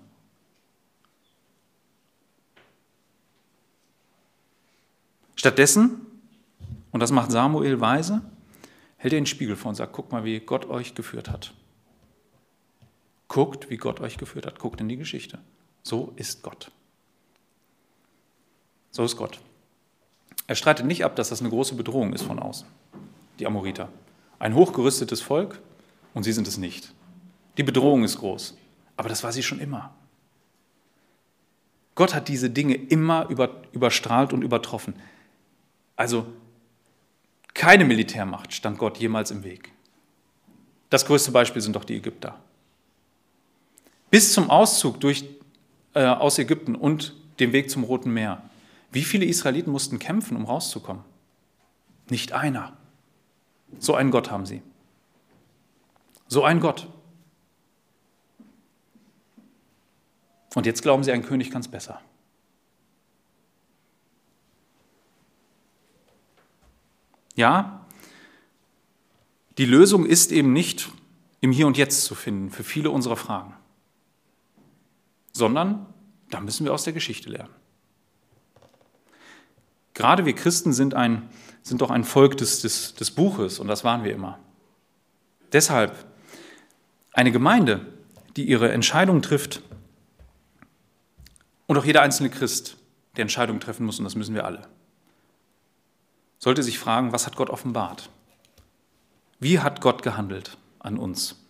[5.36, 6.02] Stattdessen,
[6.92, 8.22] und das macht Samuel weise,
[8.98, 11.54] hält er den Spiegel vor und sagt, guck mal, wie Gott euch geführt hat.
[13.28, 14.60] Guckt, wie Gott euch geführt hat.
[14.60, 15.40] Guckt in die Geschichte.
[15.84, 16.72] So ist Gott.
[18.92, 19.40] So ist Gott.
[20.48, 22.68] Er streitet nicht ab, dass das eine große Bedrohung ist von außen,
[23.40, 23.90] die Amoriter.
[24.40, 25.60] Ein hochgerüstetes Volk
[26.14, 26.94] und sie sind es nicht.
[27.58, 28.56] Die Bedrohung ist groß,
[28.96, 29.94] aber das war sie schon immer.
[31.96, 34.96] Gott hat diese Dinge immer über, überstrahlt und übertroffen.
[35.96, 36.28] Also
[37.54, 39.72] keine Militärmacht stand Gott jemals im Weg.
[40.90, 42.40] Das größte Beispiel sind doch die Ägypter.
[44.12, 45.26] Bis zum Auszug durch,
[45.94, 48.42] äh, aus Ägypten und dem Weg zum Roten Meer.
[48.92, 51.04] Wie viele Israeliten mussten kämpfen, um rauszukommen?
[52.10, 52.78] Nicht einer.
[53.80, 54.62] So einen Gott haben sie.
[56.28, 56.88] So einen Gott.
[60.54, 62.00] Und jetzt glauben sie, ein König kann es besser.
[67.36, 67.86] Ja,
[69.58, 70.90] die Lösung ist eben nicht
[71.42, 73.54] im Hier und Jetzt zu finden für viele unserer Fragen,
[75.34, 75.86] sondern
[76.30, 77.54] da müssen wir aus der Geschichte lernen.
[79.94, 81.30] Gerade wir Christen sind, ein,
[81.62, 84.40] sind doch ein Volk des, des, des Buches und das waren wir immer.
[85.54, 86.06] Deshalb
[87.14, 87.86] eine Gemeinde,
[88.36, 89.62] die ihre Entscheidung trifft
[91.68, 92.78] und auch jeder einzelne Christ,
[93.16, 94.68] der Entscheidungen treffen muss, und das müssen wir alle,
[96.46, 98.08] sollte sich fragen, was hat Gott offenbart?
[99.40, 101.44] Wie hat Gott gehandelt an uns?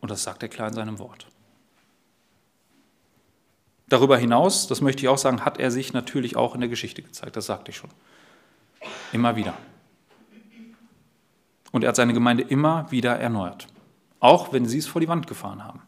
[0.00, 1.26] Und das sagt er klar in seinem Wort.
[3.88, 7.02] Darüber hinaus, das möchte ich auch sagen, hat er sich natürlich auch in der Geschichte
[7.02, 7.90] gezeigt, das sagte ich schon.
[9.12, 9.54] Immer wieder.
[11.72, 13.66] Und er hat seine Gemeinde immer wieder erneuert,
[14.20, 15.82] auch wenn sie es vor die Wand gefahren haben.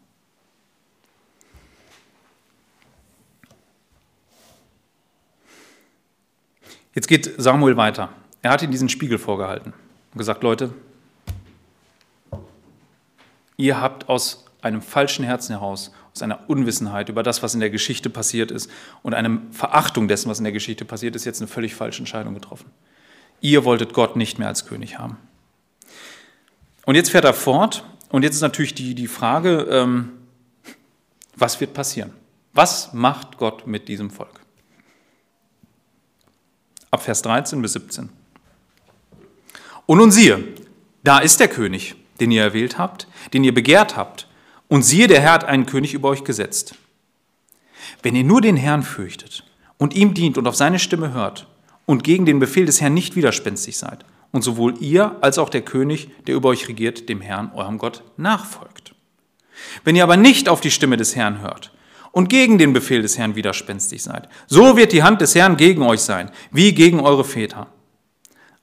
[6.97, 8.09] Jetzt geht Samuel weiter.
[8.41, 9.75] Er hat ihm diesen Spiegel vorgehalten
[10.13, 10.73] und gesagt, Leute,
[13.59, 17.69] ihr habt aus einem falschen Herzen heraus, aus einer Unwissenheit über das, was in der
[17.69, 18.71] Geschichte passiert ist
[19.03, 22.33] und einer Verachtung dessen, was in der Geschichte passiert ist, jetzt eine völlig falsche Entscheidung
[22.33, 22.71] getroffen.
[23.43, 25.19] Ihr wolltet Gott nicht mehr als König haben.
[26.87, 30.13] Und jetzt fährt er fort und jetzt ist natürlich die, die Frage, ähm,
[31.37, 32.15] was wird passieren?
[32.55, 34.36] Was macht Gott mit diesem Volk?
[36.91, 38.09] Ab Vers 13 bis 17.
[39.87, 40.43] Und nun siehe,
[41.05, 44.27] da ist der König, den ihr erwählt habt, den ihr begehrt habt.
[44.69, 46.75] Und siehe, der Herr hat einen König über euch gesetzt.
[48.03, 49.45] Wenn ihr nur den Herrn fürchtet
[49.79, 51.47] und ihm dient und auf seine Stimme hört
[51.87, 55.63] und gegen den Befehl des Herrn nicht widerspenstig seid und sowohl ihr als auch der
[55.63, 58.95] König, der über euch regiert, dem Herrn, eurem Gott, nachfolgt.
[59.85, 61.73] Wenn ihr aber nicht auf die Stimme des Herrn hört
[62.17, 64.31] und gegen den Befehl des Herrn widerspenstig seid.
[64.47, 67.67] So wird die Hand des Herrn gegen euch sein, wie gegen eure Väter.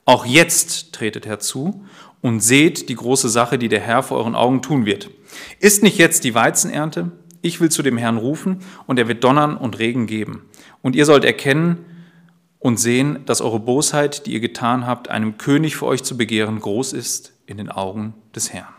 [0.06, 1.86] Auch jetzt tretet herzu
[2.20, 5.12] und seht die große Sache, die der Herr vor euren Augen tun wird.
[5.60, 7.12] Ist nicht jetzt die Weizenernte?
[7.44, 10.50] Ich will zu dem Herrn rufen und er wird Donnern und Regen geben.
[10.82, 11.86] Und ihr sollt erkennen
[12.58, 16.60] und sehen, dass eure Bosheit, die ihr getan habt, einem König für euch zu begehren,
[16.60, 18.74] groß ist in den Augen des Herrn.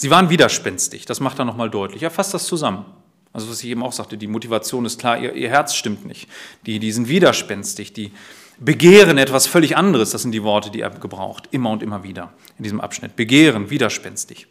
[0.00, 2.02] Sie waren widerspenstig, das macht er nochmal deutlich.
[2.02, 2.86] Er fasst das zusammen.
[3.34, 6.26] Also was ich eben auch sagte, die Motivation ist klar, ihr, ihr Herz stimmt nicht.
[6.64, 8.10] Die, die sind widerspenstig, die
[8.58, 10.08] begehren etwas völlig anderes.
[10.08, 13.14] Das sind die Worte, die er gebraucht, immer und immer wieder in diesem Abschnitt.
[13.14, 14.46] Begehren, widerspenstig.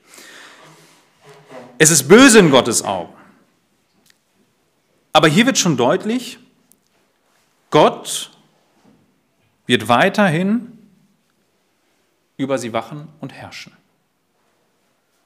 [1.80, 3.16] Es ist böse in Gottes Augen.
[5.14, 6.38] Aber hier wird schon deutlich,
[7.72, 8.30] Gott
[9.66, 10.78] wird weiterhin
[12.38, 13.79] über sie wachen und herrschen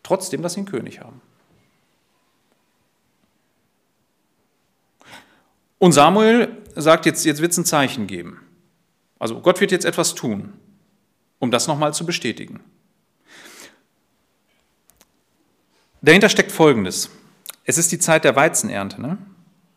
[0.04, 1.22] trotzdem, dass sie einen König haben.
[5.80, 8.40] Und Samuel sagt jetzt, jetzt wird es ein Zeichen geben.
[9.20, 10.54] Also Gott wird jetzt etwas tun,
[11.40, 12.62] um das nochmal zu bestätigen.
[16.02, 17.10] Dahinter steckt Folgendes.
[17.64, 19.02] Es ist die Zeit der Weizenernte.
[19.02, 19.18] Ne?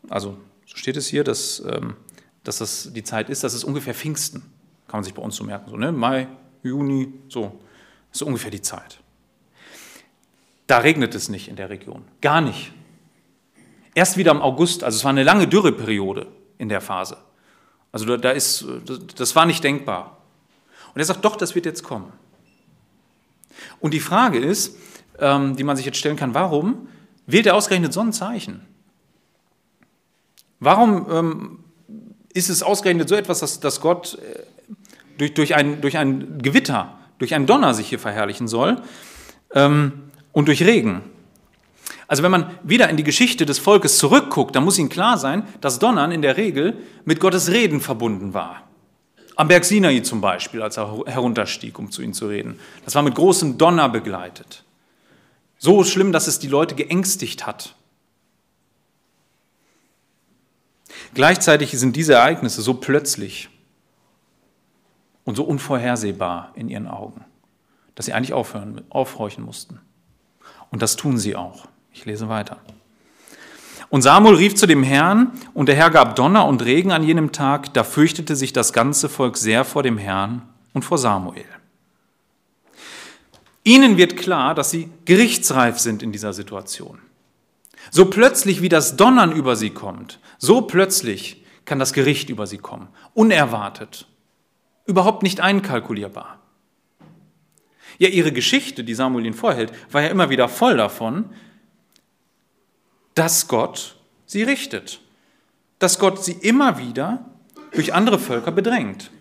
[0.09, 1.95] Also so steht es hier, dass, ähm,
[2.43, 4.41] dass das die Zeit ist, das ist ungefähr Pfingsten.
[4.87, 5.69] Kann man sich bei uns so merken.
[5.69, 5.91] So, ne?
[5.91, 6.27] Mai,
[6.63, 7.59] Juni, so.
[8.11, 8.99] So ungefähr die Zeit.
[10.67, 12.03] Da regnet es nicht in der Region.
[12.21, 12.73] Gar nicht.
[13.95, 16.27] Erst wieder im August, also es war eine lange Dürreperiode
[16.57, 17.17] in der Phase.
[17.91, 18.65] Also da ist,
[19.15, 20.17] das war nicht denkbar.
[20.93, 22.11] Und er sagt, doch, das wird jetzt kommen.
[23.79, 24.77] Und die Frage ist,
[25.19, 26.89] ähm, die man sich jetzt stellen kann, warum
[27.25, 28.61] wählt er ausgerechnet so ein Zeichen?
[30.59, 31.59] Warum ähm,
[32.33, 34.43] ist es ausgerechnet so etwas, dass, dass Gott äh,
[35.17, 38.81] durch, durch, ein, durch ein Gewitter, durch einen Donner sich hier verherrlichen soll
[39.53, 40.06] ähm,
[40.37, 41.01] und durch Regen?
[42.07, 45.47] Also wenn man wieder in die Geschichte des Volkes zurückguckt, dann muss Ihnen klar sein,
[45.61, 48.61] dass Donnern in der Regel mit Gottes Reden verbunden war.
[49.35, 52.59] Am Berg Sinai zum Beispiel, als er herunterstieg, um zu ihnen zu reden.
[52.85, 54.63] Das war mit großem Donner begleitet.
[55.57, 57.73] So schlimm, dass es die Leute geängstigt hat.
[61.15, 63.49] Gleichzeitig sind diese Ereignisse so plötzlich
[65.23, 67.25] und so unvorhersehbar in ihren Augen,
[67.95, 69.79] dass sie eigentlich aufhören, aufhorchen mussten.
[70.71, 71.67] Und das tun sie auch.
[71.93, 72.57] Ich lese weiter.
[73.89, 77.31] Und Samuel rief zu dem Herrn, und der Herr gab Donner und Regen an jenem
[77.31, 80.41] Tag, da fürchtete sich das ganze Volk sehr vor dem Herrn
[80.73, 81.45] und vor Samuel.
[83.63, 86.99] Ihnen wird klar, dass sie gerichtsreif sind in dieser Situation.
[87.91, 92.57] So plötzlich wie das Donnern über sie kommt, so plötzlich kann das Gericht über sie
[92.57, 92.87] kommen.
[93.13, 94.07] Unerwartet.
[94.85, 96.39] Überhaupt nicht einkalkulierbar.
[97.97, 101.25] Ja, ihre Geschichte, die Samuel ihnen vorhält, war ja immer wieder voll davon,
[103.15, 105.01] dass Gott sie richtet.
[105.79, 107.25] Dass Gott sie immer wieder
[107.71, 109.11] durch andere Völker bedrängt.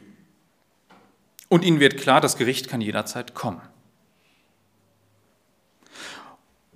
[1.49, 3.61] Und ihnen wird klar, das Gericht kann jederzeit kommen.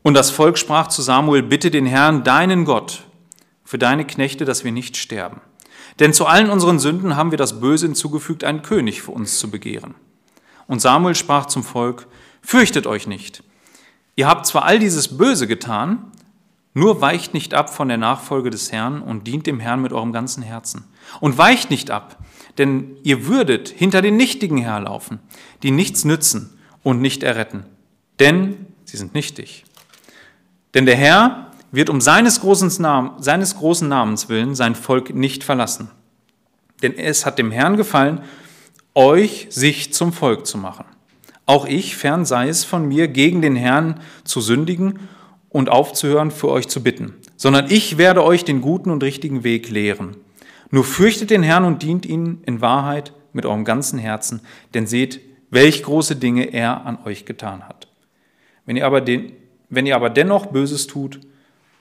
[0.02, 3.04] Und das Volk sprach zu Samuel, bitte den Herrn, deinen Gott,
[3.64, 5.40] für deine Knechte, dass wir nicht sterben.
[5.98, 9.50] Denn zu allen unseren Sünden haben wir das Böse hinzugefügt, einen König für uns zu
[9.50, 9.94] begehren.
[10.70, 12.06] Und Samuel sprach zum Volk,
[12.42, 13.42] fürchtet euch nicht.
[14.14, 16.12] Ihr habt zwar all dieses Böse getan,
[16.74, 20.12] nur weicht nicht ab von der Nachfolge des Herrn und dient dem Herrn mit eurem
[20.12, 20.85] ganzen Herzen.
[21.18, 22.18] Und weicht nicht ab,
[22.56, 25.18] denn ihr würdet hinter den Nichtigen herlaufen,
[25.64, 27.66] die nichts nützen und nicht erretten,
[28.20, 29.64] denn sie sind nichtig.
[30.74, 35.42] Denn der Herr wird um seines großen, Namens, seines großen Namens willen sein Volk nicht
[35.42, 35.90] verlassen.
[36.80, 38.22] Denn es hat dem Herrn gefallen,
[38.94, 40.85] euch sich zum Volk zu machen.
[41.46, 45.00] Auch ich, fern sei es von mir, gegen den Herrn zu sündigen
[45.48, 49.68] und aufzuhören, für euch zu bitten, sondern ich werde euch den guten und richtigen Weg
[49.68, 50.16] lehren.
[50.70, 54.40] Nur fürchtet den Herrn und dient ihn in Wahrheit mit eurem ganzen Herzen,
[54.74, 57.88] denn seht, welch große Dinge er an euch getan hat.
[58.64, 59.33] Wenn ihr aber, den,
[59.68, 61.20] wenn ihr aber dennoch Böses tut,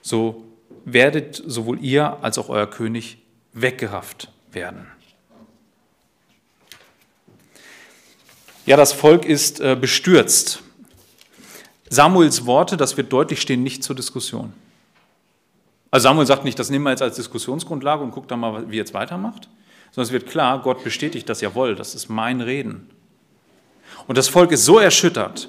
[0.02, 0.44] so
[0.84, 3.18] werdet sowohl ihr als auch euer König
[3.52, 4.86] weggerafft werden.
[8.66, 10.62] Ja, das Volk ist äh, bestürzt
[11.92, 14.52] Samuels Worte, das wird deutlich stehen, nicht zur Diskussion.
[15.90, 18.76] Also Samuel sagt nicht, das nehmen wir jetzt als Diskussionsgrundlage und guckt dann mal, wie
[18.76, 19.48] jetzt weitermacht,
[19.90, 22.88] sondern es wird klar, Gott bestätigt das, jawohl, das ist mein Reden.
[24.06, 25.48] Und das Volk ist so erschüttert,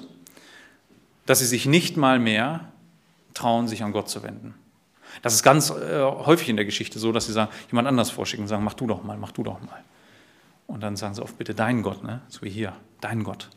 [1.26, 2.72] dass sie sich nicht mal mehr
[3.34, 4.54] trauen, sich an Gott zu wenden.
[5.22, 8.48] Das ist ganz äh, häufig in der Geschichte so, dass sie sagen, jemand anders vorschicken
[8.48, 9.84] sagen, mach du doch mal, mach du doch mal.
[10.72, 12.22] Und dann sagen sie oft, bitte deinen Gott, ne?
[12.28, 13.50] so wie hier, dein Gott.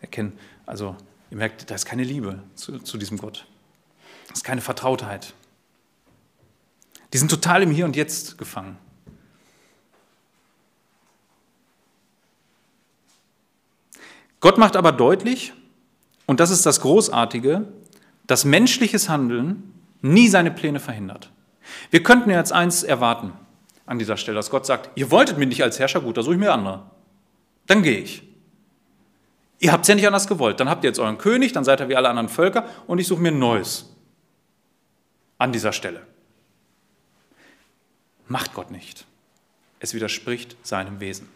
[0.00, 0.32] Erkennen,
[0.64, 0.96] also
[1.30, 3.46] Ihr merkt, da ist keine Liebe zu, zu diesem Gott.
[4.28, 5.34] Da ist keine Vertrautheit.
[7.12, 8.78] Die sind total im Hier und Jetzt gefangen.
[14.40, 15.52] Gott macht aber deutlich,
[16.24, 17.70] und das ist das Großartige,
[18.26, 21.30] dass menschliches Handeln nie seine Pläne verhindert.
[21.90, 23.34] Wir könnten jetzt eins erwarten
[23.88, 26.34] an dieser Stelle, dass Gott sagt, ihr wolltet mich nicht als Herrscher, gut, da suche
[26.34, 26.90] ich mir andere.
[27.66, 28.22] Dann gehe ich.
[29.60, 30.60] Ihr habt es ja nicht anders gewollt.
[30.60, 33.06] Dann habt ihr jetzt euren König, dann seid ihr wie alle anderen Völker und ich
[33.06, 33.86] suche mir ein neues
[35.38, 36.06] an dieser Stelle.
[38.28, 39.06] Macht Gott nicht.
[39.80, 41.28] Es widerspricht seinem Wesen.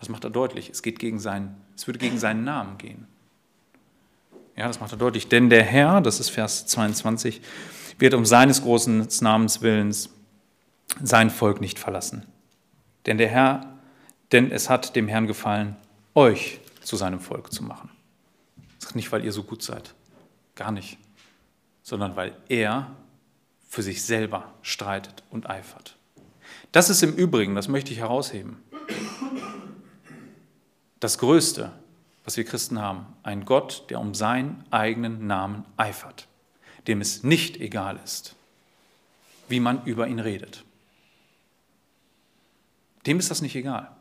[0.00, 0.70] Das macht er deutlich.
[0.70, 3.06] Es, geht gegen seinen, es würde gegen seinen Namen gehen.
[4.56, 5.28] Ja, das macht er deutlich.
[5.28, 7.40] Denn der Herr, das ist Vers 22,
[7.98, 10.10] wird um seines großen Namens willens
[11.02, 12.26] sein Volk nicht verlassen.
[13.06, 13.78] Denn der Herr,
[14.32, 15.76] denn es hat dem Herrn gefallen,
[16.14, 17.90] euch zu seinem Volk zu machen.
[18.78, 19.94] Das ist nicht, weil ihr so gut seid,
[20.54, 20.98] gar nicht,
[21.82, 22.90] sondern weil er
[23.68, 25.96] für sich selber streitet und eifert.
[26.72, 28.58] Das ist im Übrigen, das möchte ich herausheben,
[30.98, 31.72] das Größte,
[32.24, 36.28] was wir Christen haben, ein Gott, der um seinen eigenen Namen eifert,
[36.86, 38.34] dem es nicht egal ist,
[39.48, 40.64] wie man über ihn redet.
[43.06, 43.94] Dem ist das nicht egal.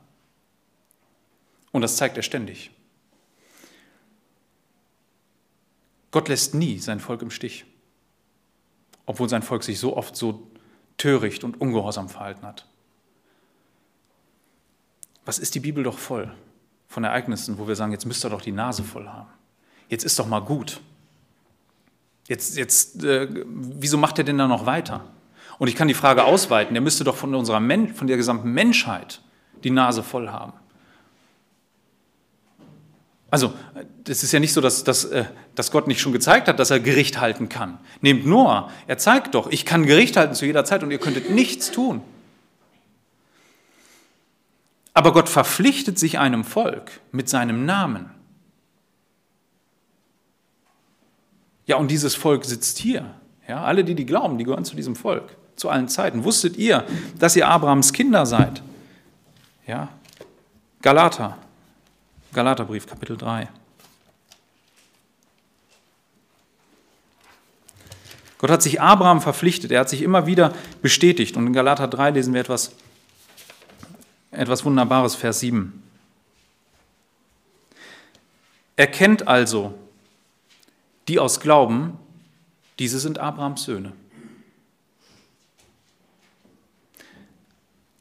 [1.71, 2.71] Und das zeigt er ständig.
[6.11, 7.65] Gott lässt nie sein Volk im Stich,
[9.05, 10.47] obwohl sein Volk sich so oft so
[10.97, 12.65] töricht und ungehorsam verhalten hat.
[15.25, 16.33] Was ist die Bibel doch voll
[16.87, 19.29] von Ereignissen, wo wir sagen, jetzt müsst ihr doch die Nase voll haben.
[19.87, 20.81] Jetzt ist doch mal gut.
[22.27, 25.05] Jetzt, jetzt äh, wieso macht er denn da noch weiter?
[25.59, 28.51] Und ich kann die Frage ausweiten, der müsste doch von, unserer Men von der gesamten
[28.51, 29.21] Menschheit
[29.63, 30.53] die Nase voll haben.
[33.29, 33.53] Also,
[34.05, 36.71] das ist ja nicht so, dass, dass, äh, dass Gott nicht schon gezeigt hat, dass
[36.71, 37.77] er Gericht halten kann.
[38.01, 41.29] Nehmt Noah, er zeigt doch, ich kann Gericht halten zu jeder Zeit und ihr könntet
[41.29, 42.01] nichts tun.
[44.93, 48.09] Aber Gott verpflichtet sich einem Volk mit seinem Namen.
[51.67, 53.13] Ja, und dieses Volk sitzt hier.
[53.47, 56.23] Ja, alle, die die glauben, die gehören zu diesem Volk, zu allen Zeiten.
[56.23, 56.85] Wusstet ihr,
[57.17, 58.61] dass ihr Abrahams Kinder seid?
[59.67, 59.89] Ja,
[60.81, 61.37] Galater,
[62.33, 63.49] Galaterbrief, Kapitel 3.
[68.37, 71.35] Gott hat sich Abraham verpflichtet, er hat sich immer wieder bestätigt.
[71.35, 72.71] Und in Galater 3 lesen wir etwas,
[74.31, 75.83] etwas Wunderbares, Vers 7.
[78.77, 79.73] Erkennt also,
[81.09, 81.97] die aus Glauben,
[82.79, 83.91] diese sind Abrahams Söhne.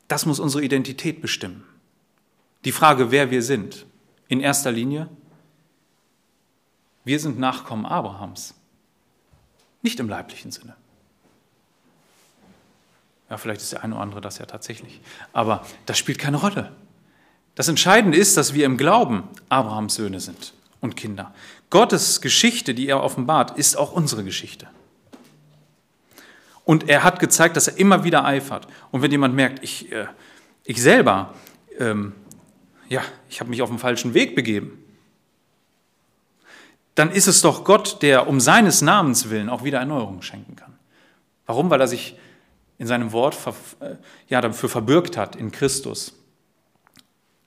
[0.09, 1.65] Das muss unsere Identität bestimmen.
[2.65, 3.87] Die Frage, wer wir sind.
[4.27, 5.09] In erster Linie,
[7.05, 8.55] wir sind Nachkommen Abrahams,
[9.81, 10.75] nicht im leiblichen Sinne.
[13.31, 15.01] Ja, vielleicht ist der eine oder andere das ja tatsächlich.
[15.33, 16.73] Aber das spielt keine Rolle.
[17.55, 21.35] Das Entscheidende ist, dass wir im Glauben Abrahams Söhne sind und Kinder.
[21.71, 24.69] Gottes Geschichte, die er offenbart, ist auch unsere Geschichte.
[26.69, 28.69] Und er hat gezeigt, dass er immer wieder eifert.
[28.91, 30.07] Und wenn jemand merkt, ich, äh,
[30.65, 31.33] ich selber
[31.79, 32.13] ähm,
[32.89, 34.85] ja, ich habe mich auf den falschen Weg begeben,
[36.95, 40.77] dann ist es doch Gott, der um seines Namens willen auch wieder Erneuerung schenken kann.
[41.47, 41.71] Warum?
[41.71, 42.19] Weil er sich
[42.79, 43.37] in seinem Wort
[43.81, 43.97] äh,
[44.29, 46.15] ja, dafür verbürgt hat, in Christus,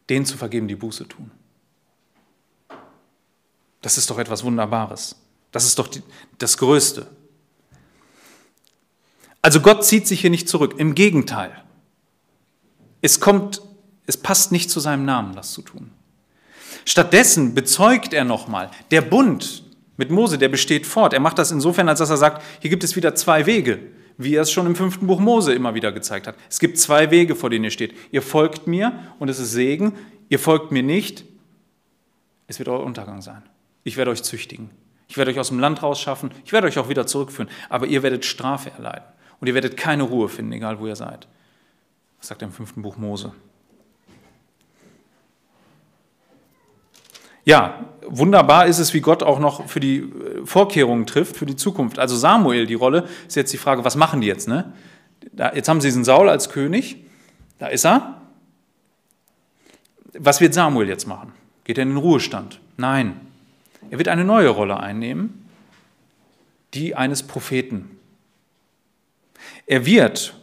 [0.10, 1.32] denen zu vergeben, die Buße tun.
[3.82, 5.16] Das ist doch etwas Wunderbares.
[5.52, 6.04] Das ist doch die,
[6.38, 7.08] das Größte.
[9.42, 10.76] Also Gott zieht sich hier nicht zurück.
[10.78, 11.52] Im Gegenteil.
[13.02, 13.62] Es kommt
[14.12, 15.92] es passt nicht zu seinem Namen, das zu tun.
[16.86, 19.64] Stattdessen bezeugt er nochmal, der Bund
[19.96, 21.14] mit Mose, der besteht fort.
[21.14, 23.80] Er macht das insofern, als dass er sagt, hier gibt es wieder zwei Wege,
[24.18, 26.36] wie er es schon im fünften Buch Mose immer wieder gezeigt hat.
[26.50, 27.94] Es gibt zwei Wege, vor denen ihr steht.
[28.12, 29.94] Ihr folgt mir und es ist Segen.
[30.28, 31.24] Ihr folgt mir nicht,
[32.48, 33.44] es wird euer Untergang sein.
[33.86, 34.72] Ich werde euch züchtigen.
[35.08, 36.32] Ich werde euch aus dem Land rausschaffen.
[36.44, 37.50] Ich werde euch auch wieder zurückführen.
[37.70, 39.06] Aber ihr werdet Strafe erleiden.
[39.42, 41.28] Und ihr werdet keine Ruhe finden, egal wo ihr seid.
[42.20, 43.34] Das sagt er im fünften Buch Mose.
[47.44, 51.56] Ja, wunderbar ist es, wie Gott auch noch für die äh, Vorkehrungen trifft, für die
[51.56, 51.98] Zukunft.
[51.98, 54.48] Also Samuel, die Rolle, ist jetzt die Frage, was machen die jetzt?
[54.48, 54.72] Ne?
[55.32, 56.98] Da, jetzt haben sie diesen Saul als König,
[57.58, 58.22] da ist er.
[60.14, 61.34] Was wird Samuel jetzt machen?
[61.64, 62.60] Geht er in den Ruhestand?
[62.78, 63.20] Nein.
[63.90, 65.48] Er wird eine neue Rolle einnehmen,
[66.76, 67.98] die eines Propheten.
[69.66, 70.34] Er wird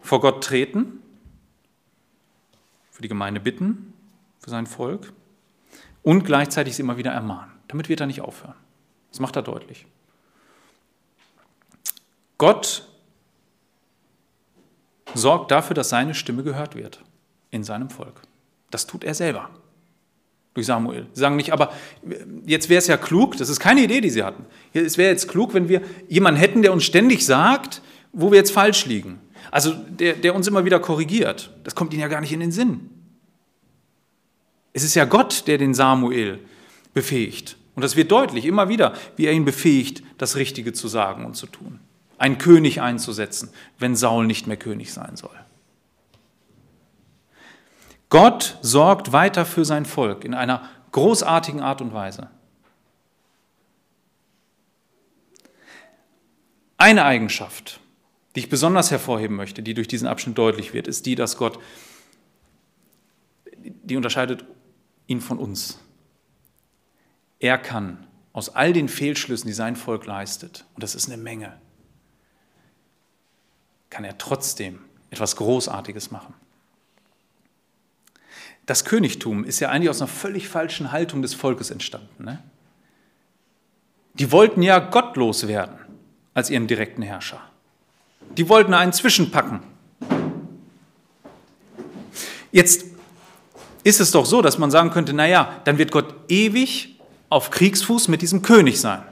[0.00, 1.02] vor Gott treten,
[2.90, 3.92] für die Gemeinde bitten,
[4.38, 5.12] für sein Volk
[6.02, 7.52] und gleichzeitig sie immer wieder ermahnen.
[7.68, 8.54] Damit wird er nicht aufhören.
[9.10, 9.86] Das macht er deutlich.
[12.38, 12.88] Gott
[15.14, 17.02] sorgt dafür, dass seine Stimme gehört wird
[17.50, 18.22] in seinem Volk.
[18.70, 19.50] Das tut er selber
[20.54, 21.06] durch Samuel.
[21.12, 21.72] Sie sagen nicht, aber
[22.44, 24.44] jetzt wäre es ja klug, das ist keine Idee, die sie hatten.
[24.72, 27.80] Es wäre jetzt klug, wenn wir jemanden hätten, der uns ständig sagt,
[28.12, 29.20] wo wir jetzt falsch liegen.
[29.50, 31.50] Also der, der uns immer wieder korrigiert.
[31.64, 32.90] Das kommt ihnen ja gar nicht in den Sinn.
[34.72, 36.38] Es ist ja Gott, der den Samuel
[36.94, 37.56] befähigt.
[37.74, 41.36] Und das wird deutlich, immer wieder, wie er ihn befähigt, das Richtige zu sagen und
[41.36, 41.80] zu tun.
[42.18, 45.34] Einen König einzusetzen, wenn Saul nicht mehr König sein soll.
[48.08, 52.28] Gott sorgt weiter für sein Volk in einer großartigen Art und Weise.
[56.76, 57.80] Eine Eigenschaft,
[58.34, 61.58] die ich besonders hervorheben möchte, die durch diesen Abschnitt deutlich wird, ist die, dass Gott,
[63.56, 64.44] die unterscheidet
[65.06, 65.78] ihn von uns.
[67.38, 71.60] Er kann aus all den Fehlschlüssen, die sein Volk leistet, und das ist eine Menge,
[73.90, 74.80] kann er trotzdem
[75.10, 76.32] etwas Großartiges machen.
[78.64, 82.24] Das Königtum ist ja eigentlich aus einer völlig falschen Haltung des Volkes entstanden.
[82.24, 82.42] Ne?
[84.14, 85.78] Die wollten ja gottlos werden
[86.32, 87.51] als ihren direkten Herrscher.
[88.36, 89.60] Die wollten einen zwischenpacken.
[92.50, 92.84] Jetzt
[93.84, 98.08] ist es doch so, dass man sagen könnte, naja, dann wird Gott ewig auf Kriegsfuß
[98.08, 99.02] mit diesem König sein.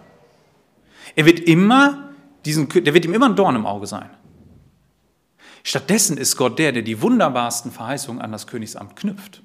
[1.17, 2.11] Er wird immer
[2.45, 4.09] diesen, der wird ihm immer ein Dorn im Auge sein.
[5.63, 9.43] Stattdessen ist Gott der, der die wunderbarsten Verheißungen an das Königsamt knüpft.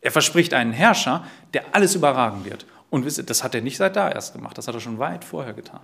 [0.00, 2.66] Er verspricht einen Herrscher, der alles überragen wird.
[2.90, 5.52] Und das hat er nicht seit da erst gemacht, das hat er schon weit vorher
[5.52, 5.80] getan.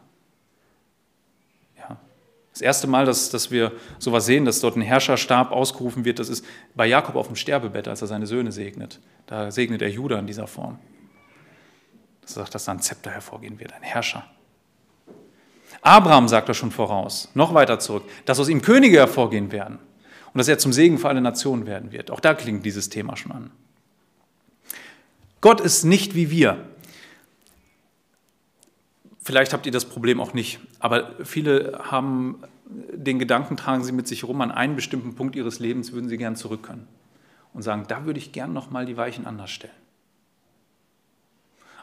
[2.52, 6.28] Das erste Mal, dass, dass wir sowas sehen, dass dort ein Herrscherstab ausgerufen wird, das
[6.28, 6.44] ist
[6.74, 9.00] bei Jakob auf dem Sterbebett, als er seine Söhne segnet.
[9.26, 10.78] Da segnet er Judah in dieser Form.
[12.20, 14.24] Das sagt, dass da ein Zepter hervorgehen wird, ein Herrscher.
[15.80, 19.78] Abraham sagt er schon voraus, noch weiter zurück, dass aus ihm Könige hervorgehen werden
[20.32, 22.10] und dass er zum Segen für alle Nationen werden wird.
[22.10, 23.50] Auch da klingt dieses Thema schon an.
[25.40, 26.68] Gott ist nicht wie wir.
[29.22, 34.08] Vielleicht habt ihr das Problem auch nicht, aber viele haben den Gedanken, tragen sie mit
[34.08, 36.88] sich rum, an einen bestimmten Punkt ihres Lebens würden sie gern zurück können
[37.52, 39.72] und sagen, da würde ich gern nochmal die Weichen anders stellen.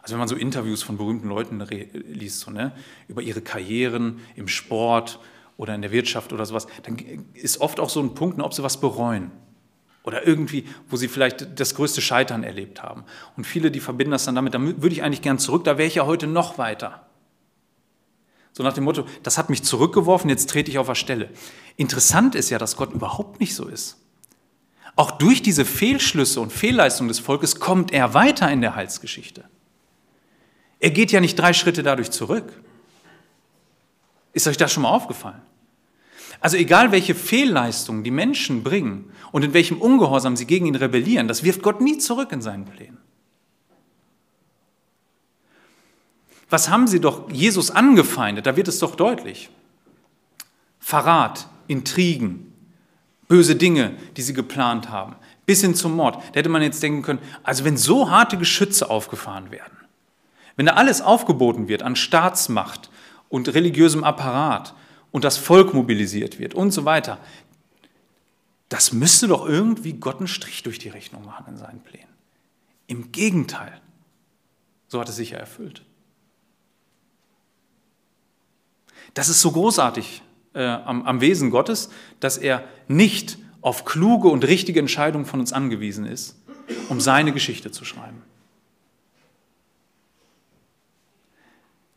[0.02, 2.72] Also wenn man so Interviews von berühmten Leuten liest, so, ne,
[3.08, 5.20] über ihre Karrieren im Sport
[5.58, 6.98] oder in der Wirtschaft oder sowas, dann
[7.34, 9.32] ist oft auch so ein Punkt, ne, ob sie was bereuen.
[10.04, 13.04] Oder irgendwie, wo sie vielleicht das größte Scheitern erlebt haben.
[13.38, 15.88] Und viele, die verbinden das dann damit, da würde ich eigentlich gern zurück, da wäre
[15.88, 17.06] ich ja heute noch weiter.
[18.60, 21.30] So nach dem Motto, das hat mich zurückgeworfen, jetzt trete ich auf der Stelle.
[21.78, 23.95] Interessant ist ja, dass Gott überhaupt nicht so ist.
[24.97, 29.45] Auch durch diese Fehlschlüsse und Fehlleistungen des Volkes kommt er weiter in der Heilsgeschichte.
[30.82, 32.51] Er geht ja nicht drei Schritte dadurch zurück.
[34.34, 35.41] Ist euch das schon mal aufgefallen?
[36.41, 41.30] Also egal, welche Fehlleistungen die Menschen bringen und in welchem Ungehorsam sie gegen ihn rebellieren,
[41.30, 42.97] das wirft Gott nie zurück in seinen Plänen.
[46.50, 48.45] Was haben sie doch Jesus angefeindet?
[48.45, 49.50] Da wird es doch deutlich.
[50.80, 52.52] Verrat, Intrigen,
[53.28, 56.16] böse Dinge, die sie geplant haben, bis hin zum Mord.
[56.16, 59.78] Da hätte man jetzt denken können, also wenn so harte Geschütze aufgefahren werden,
[60.56, 62.89] wenn da alles aufgeboten wird an Staatsmacht
[63.30, 64.74] und religiösem Apparat
[65.12, 67.20] und das Volk mobilisiert wird und so weiter,
[68.68, 72.08] das müsste doch irgendwie Gott einen Strich durch die Rechnung machen in seinen Plänen.
[72.88, 73.80] Im Gegenteil,
[74.88, 75.84] so hat es sich ja erfüllt.
[79.14, 80.22] Das ist so großartig
[80.53, 81.89] äh, am, am Wesen Gottes,
[82.20, 86.38] dass er nicht auf kluge und richtige Entscheidungen von uns angewiesen ist,
[86.89, 88.24] um seine Geschichte zu schreiben.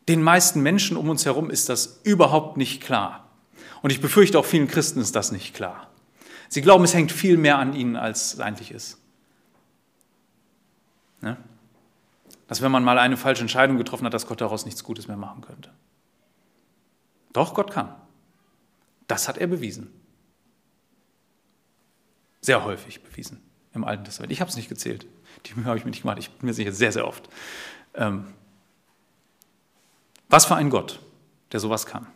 [0.07, 3.29] Den meisten Menschen um uns herum ist das überhaupt nicht klar.
[3.81, 5.87] Und ich befürchte, auch vielen Christen ist das nicht klar.
[6.49, 8.97] Sie glauben, es hängt viel mehr an ihnen, als es eigentlich ist.
[11.21, 11.37] Ne?
[12.47, 15.17] Dass wenn man mal eine falsche Entscheidung getroffen hat, dass Gott daraus nichts Gutes mehr
[15.17, 15.69] machen könnte.
[17.33, 17.93] Doch, Gott kann.
[19.07, 19.91] Das hat er bewiesen.
[22.41, 23.41] Sehr häufig bewiesen
[23.73, 24.31] im Alten Testament.
[24.31, 25.05] Ich habe es nicht gezählt.
[25.45, 26.19] Die Mühe habe ich mir nicht gemacht.
[26.19, 27.27] Ich bin mir sicher, sehr, sehr oft.
[27.95, 28.33] Ähm,
[30.29, 30.99] was für ein Gott,
[31.51, 32.07] der sowas kann.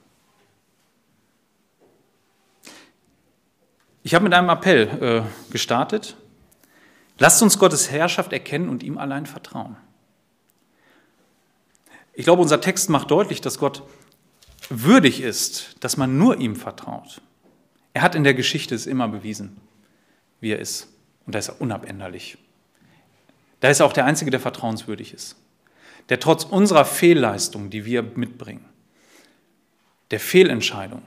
[4.04, 6.16] Ich habe mit einem Appell äh, gestartet.
[7.20, 9.76] Lasst uns Gottes Herrschaft erkennen und ihm allein vertrauen.
[12.14, 13.84] Ich glaube, unser Text macht deutlich, dass Gott
[14.70, 17.22] würdig ist, dass man nur ihm vertraut.
[17.94, 19.58] Er hat in der Geschichte es immer bewiesen,
[20.40, 20.90] wie er ist.
[21.26, 22.38] Und da ist er unabänderlich.
[23.60, 25.36] Da ist er auch der Einzige, der vertrauenswürdig ist
[26.10, 28.66] der trotz unserer Fehlleistung, die wir mitbringen,
[30.12, 31.02] der Fehlentscheidung,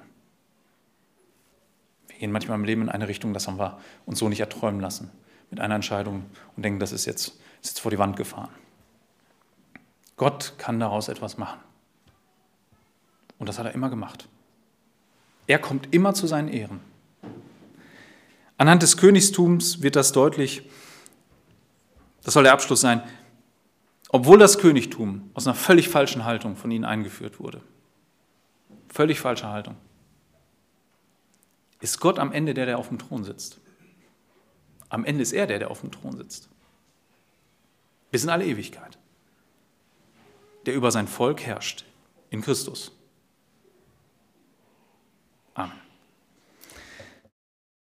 [2.09, 4.81] wir gehen manchmal im Leben in eine Richtung, das haben wir uns so nicht erträumen
[4.81, 5.11] lassen,
[5.51, 6.27] mit einer Entscheidung
[6.57, 7.29] und denken, das ist jetzt,
[7.63, 8.51] ist jetzt vor die Wand gefahren.
[10.17, 11.61] Gott kann daraus etwas machen.
[13.41, 14.29] Und das hat er immer gemacht.
[15.49, 16.79] Er kommt immer zu seinen Ehren.
[18.57, 20.63] Anhand des Königstums wird das deutlich,
[22.23, 23.03] das soll der Abschluss sein,
[24.11, 27.63] obwohl das Königtum aus einer völlig falschen Haltung von ihnen eingeführt wurde.
[28.89, 29.77] Völlig falsche Haltung.
[31.81, 33.59] Ist Gott am Ende der, der auf dem Thron sitzt?
[34.91, 36.51] Am Ende ist er der, der auf dem Thron sitzt.
[38.11, 38.99] Bis in alle Ewigkeit.
[40.67, 41.87] Der über sein Volk herrscht.
[42.29, 42.93] In Christus.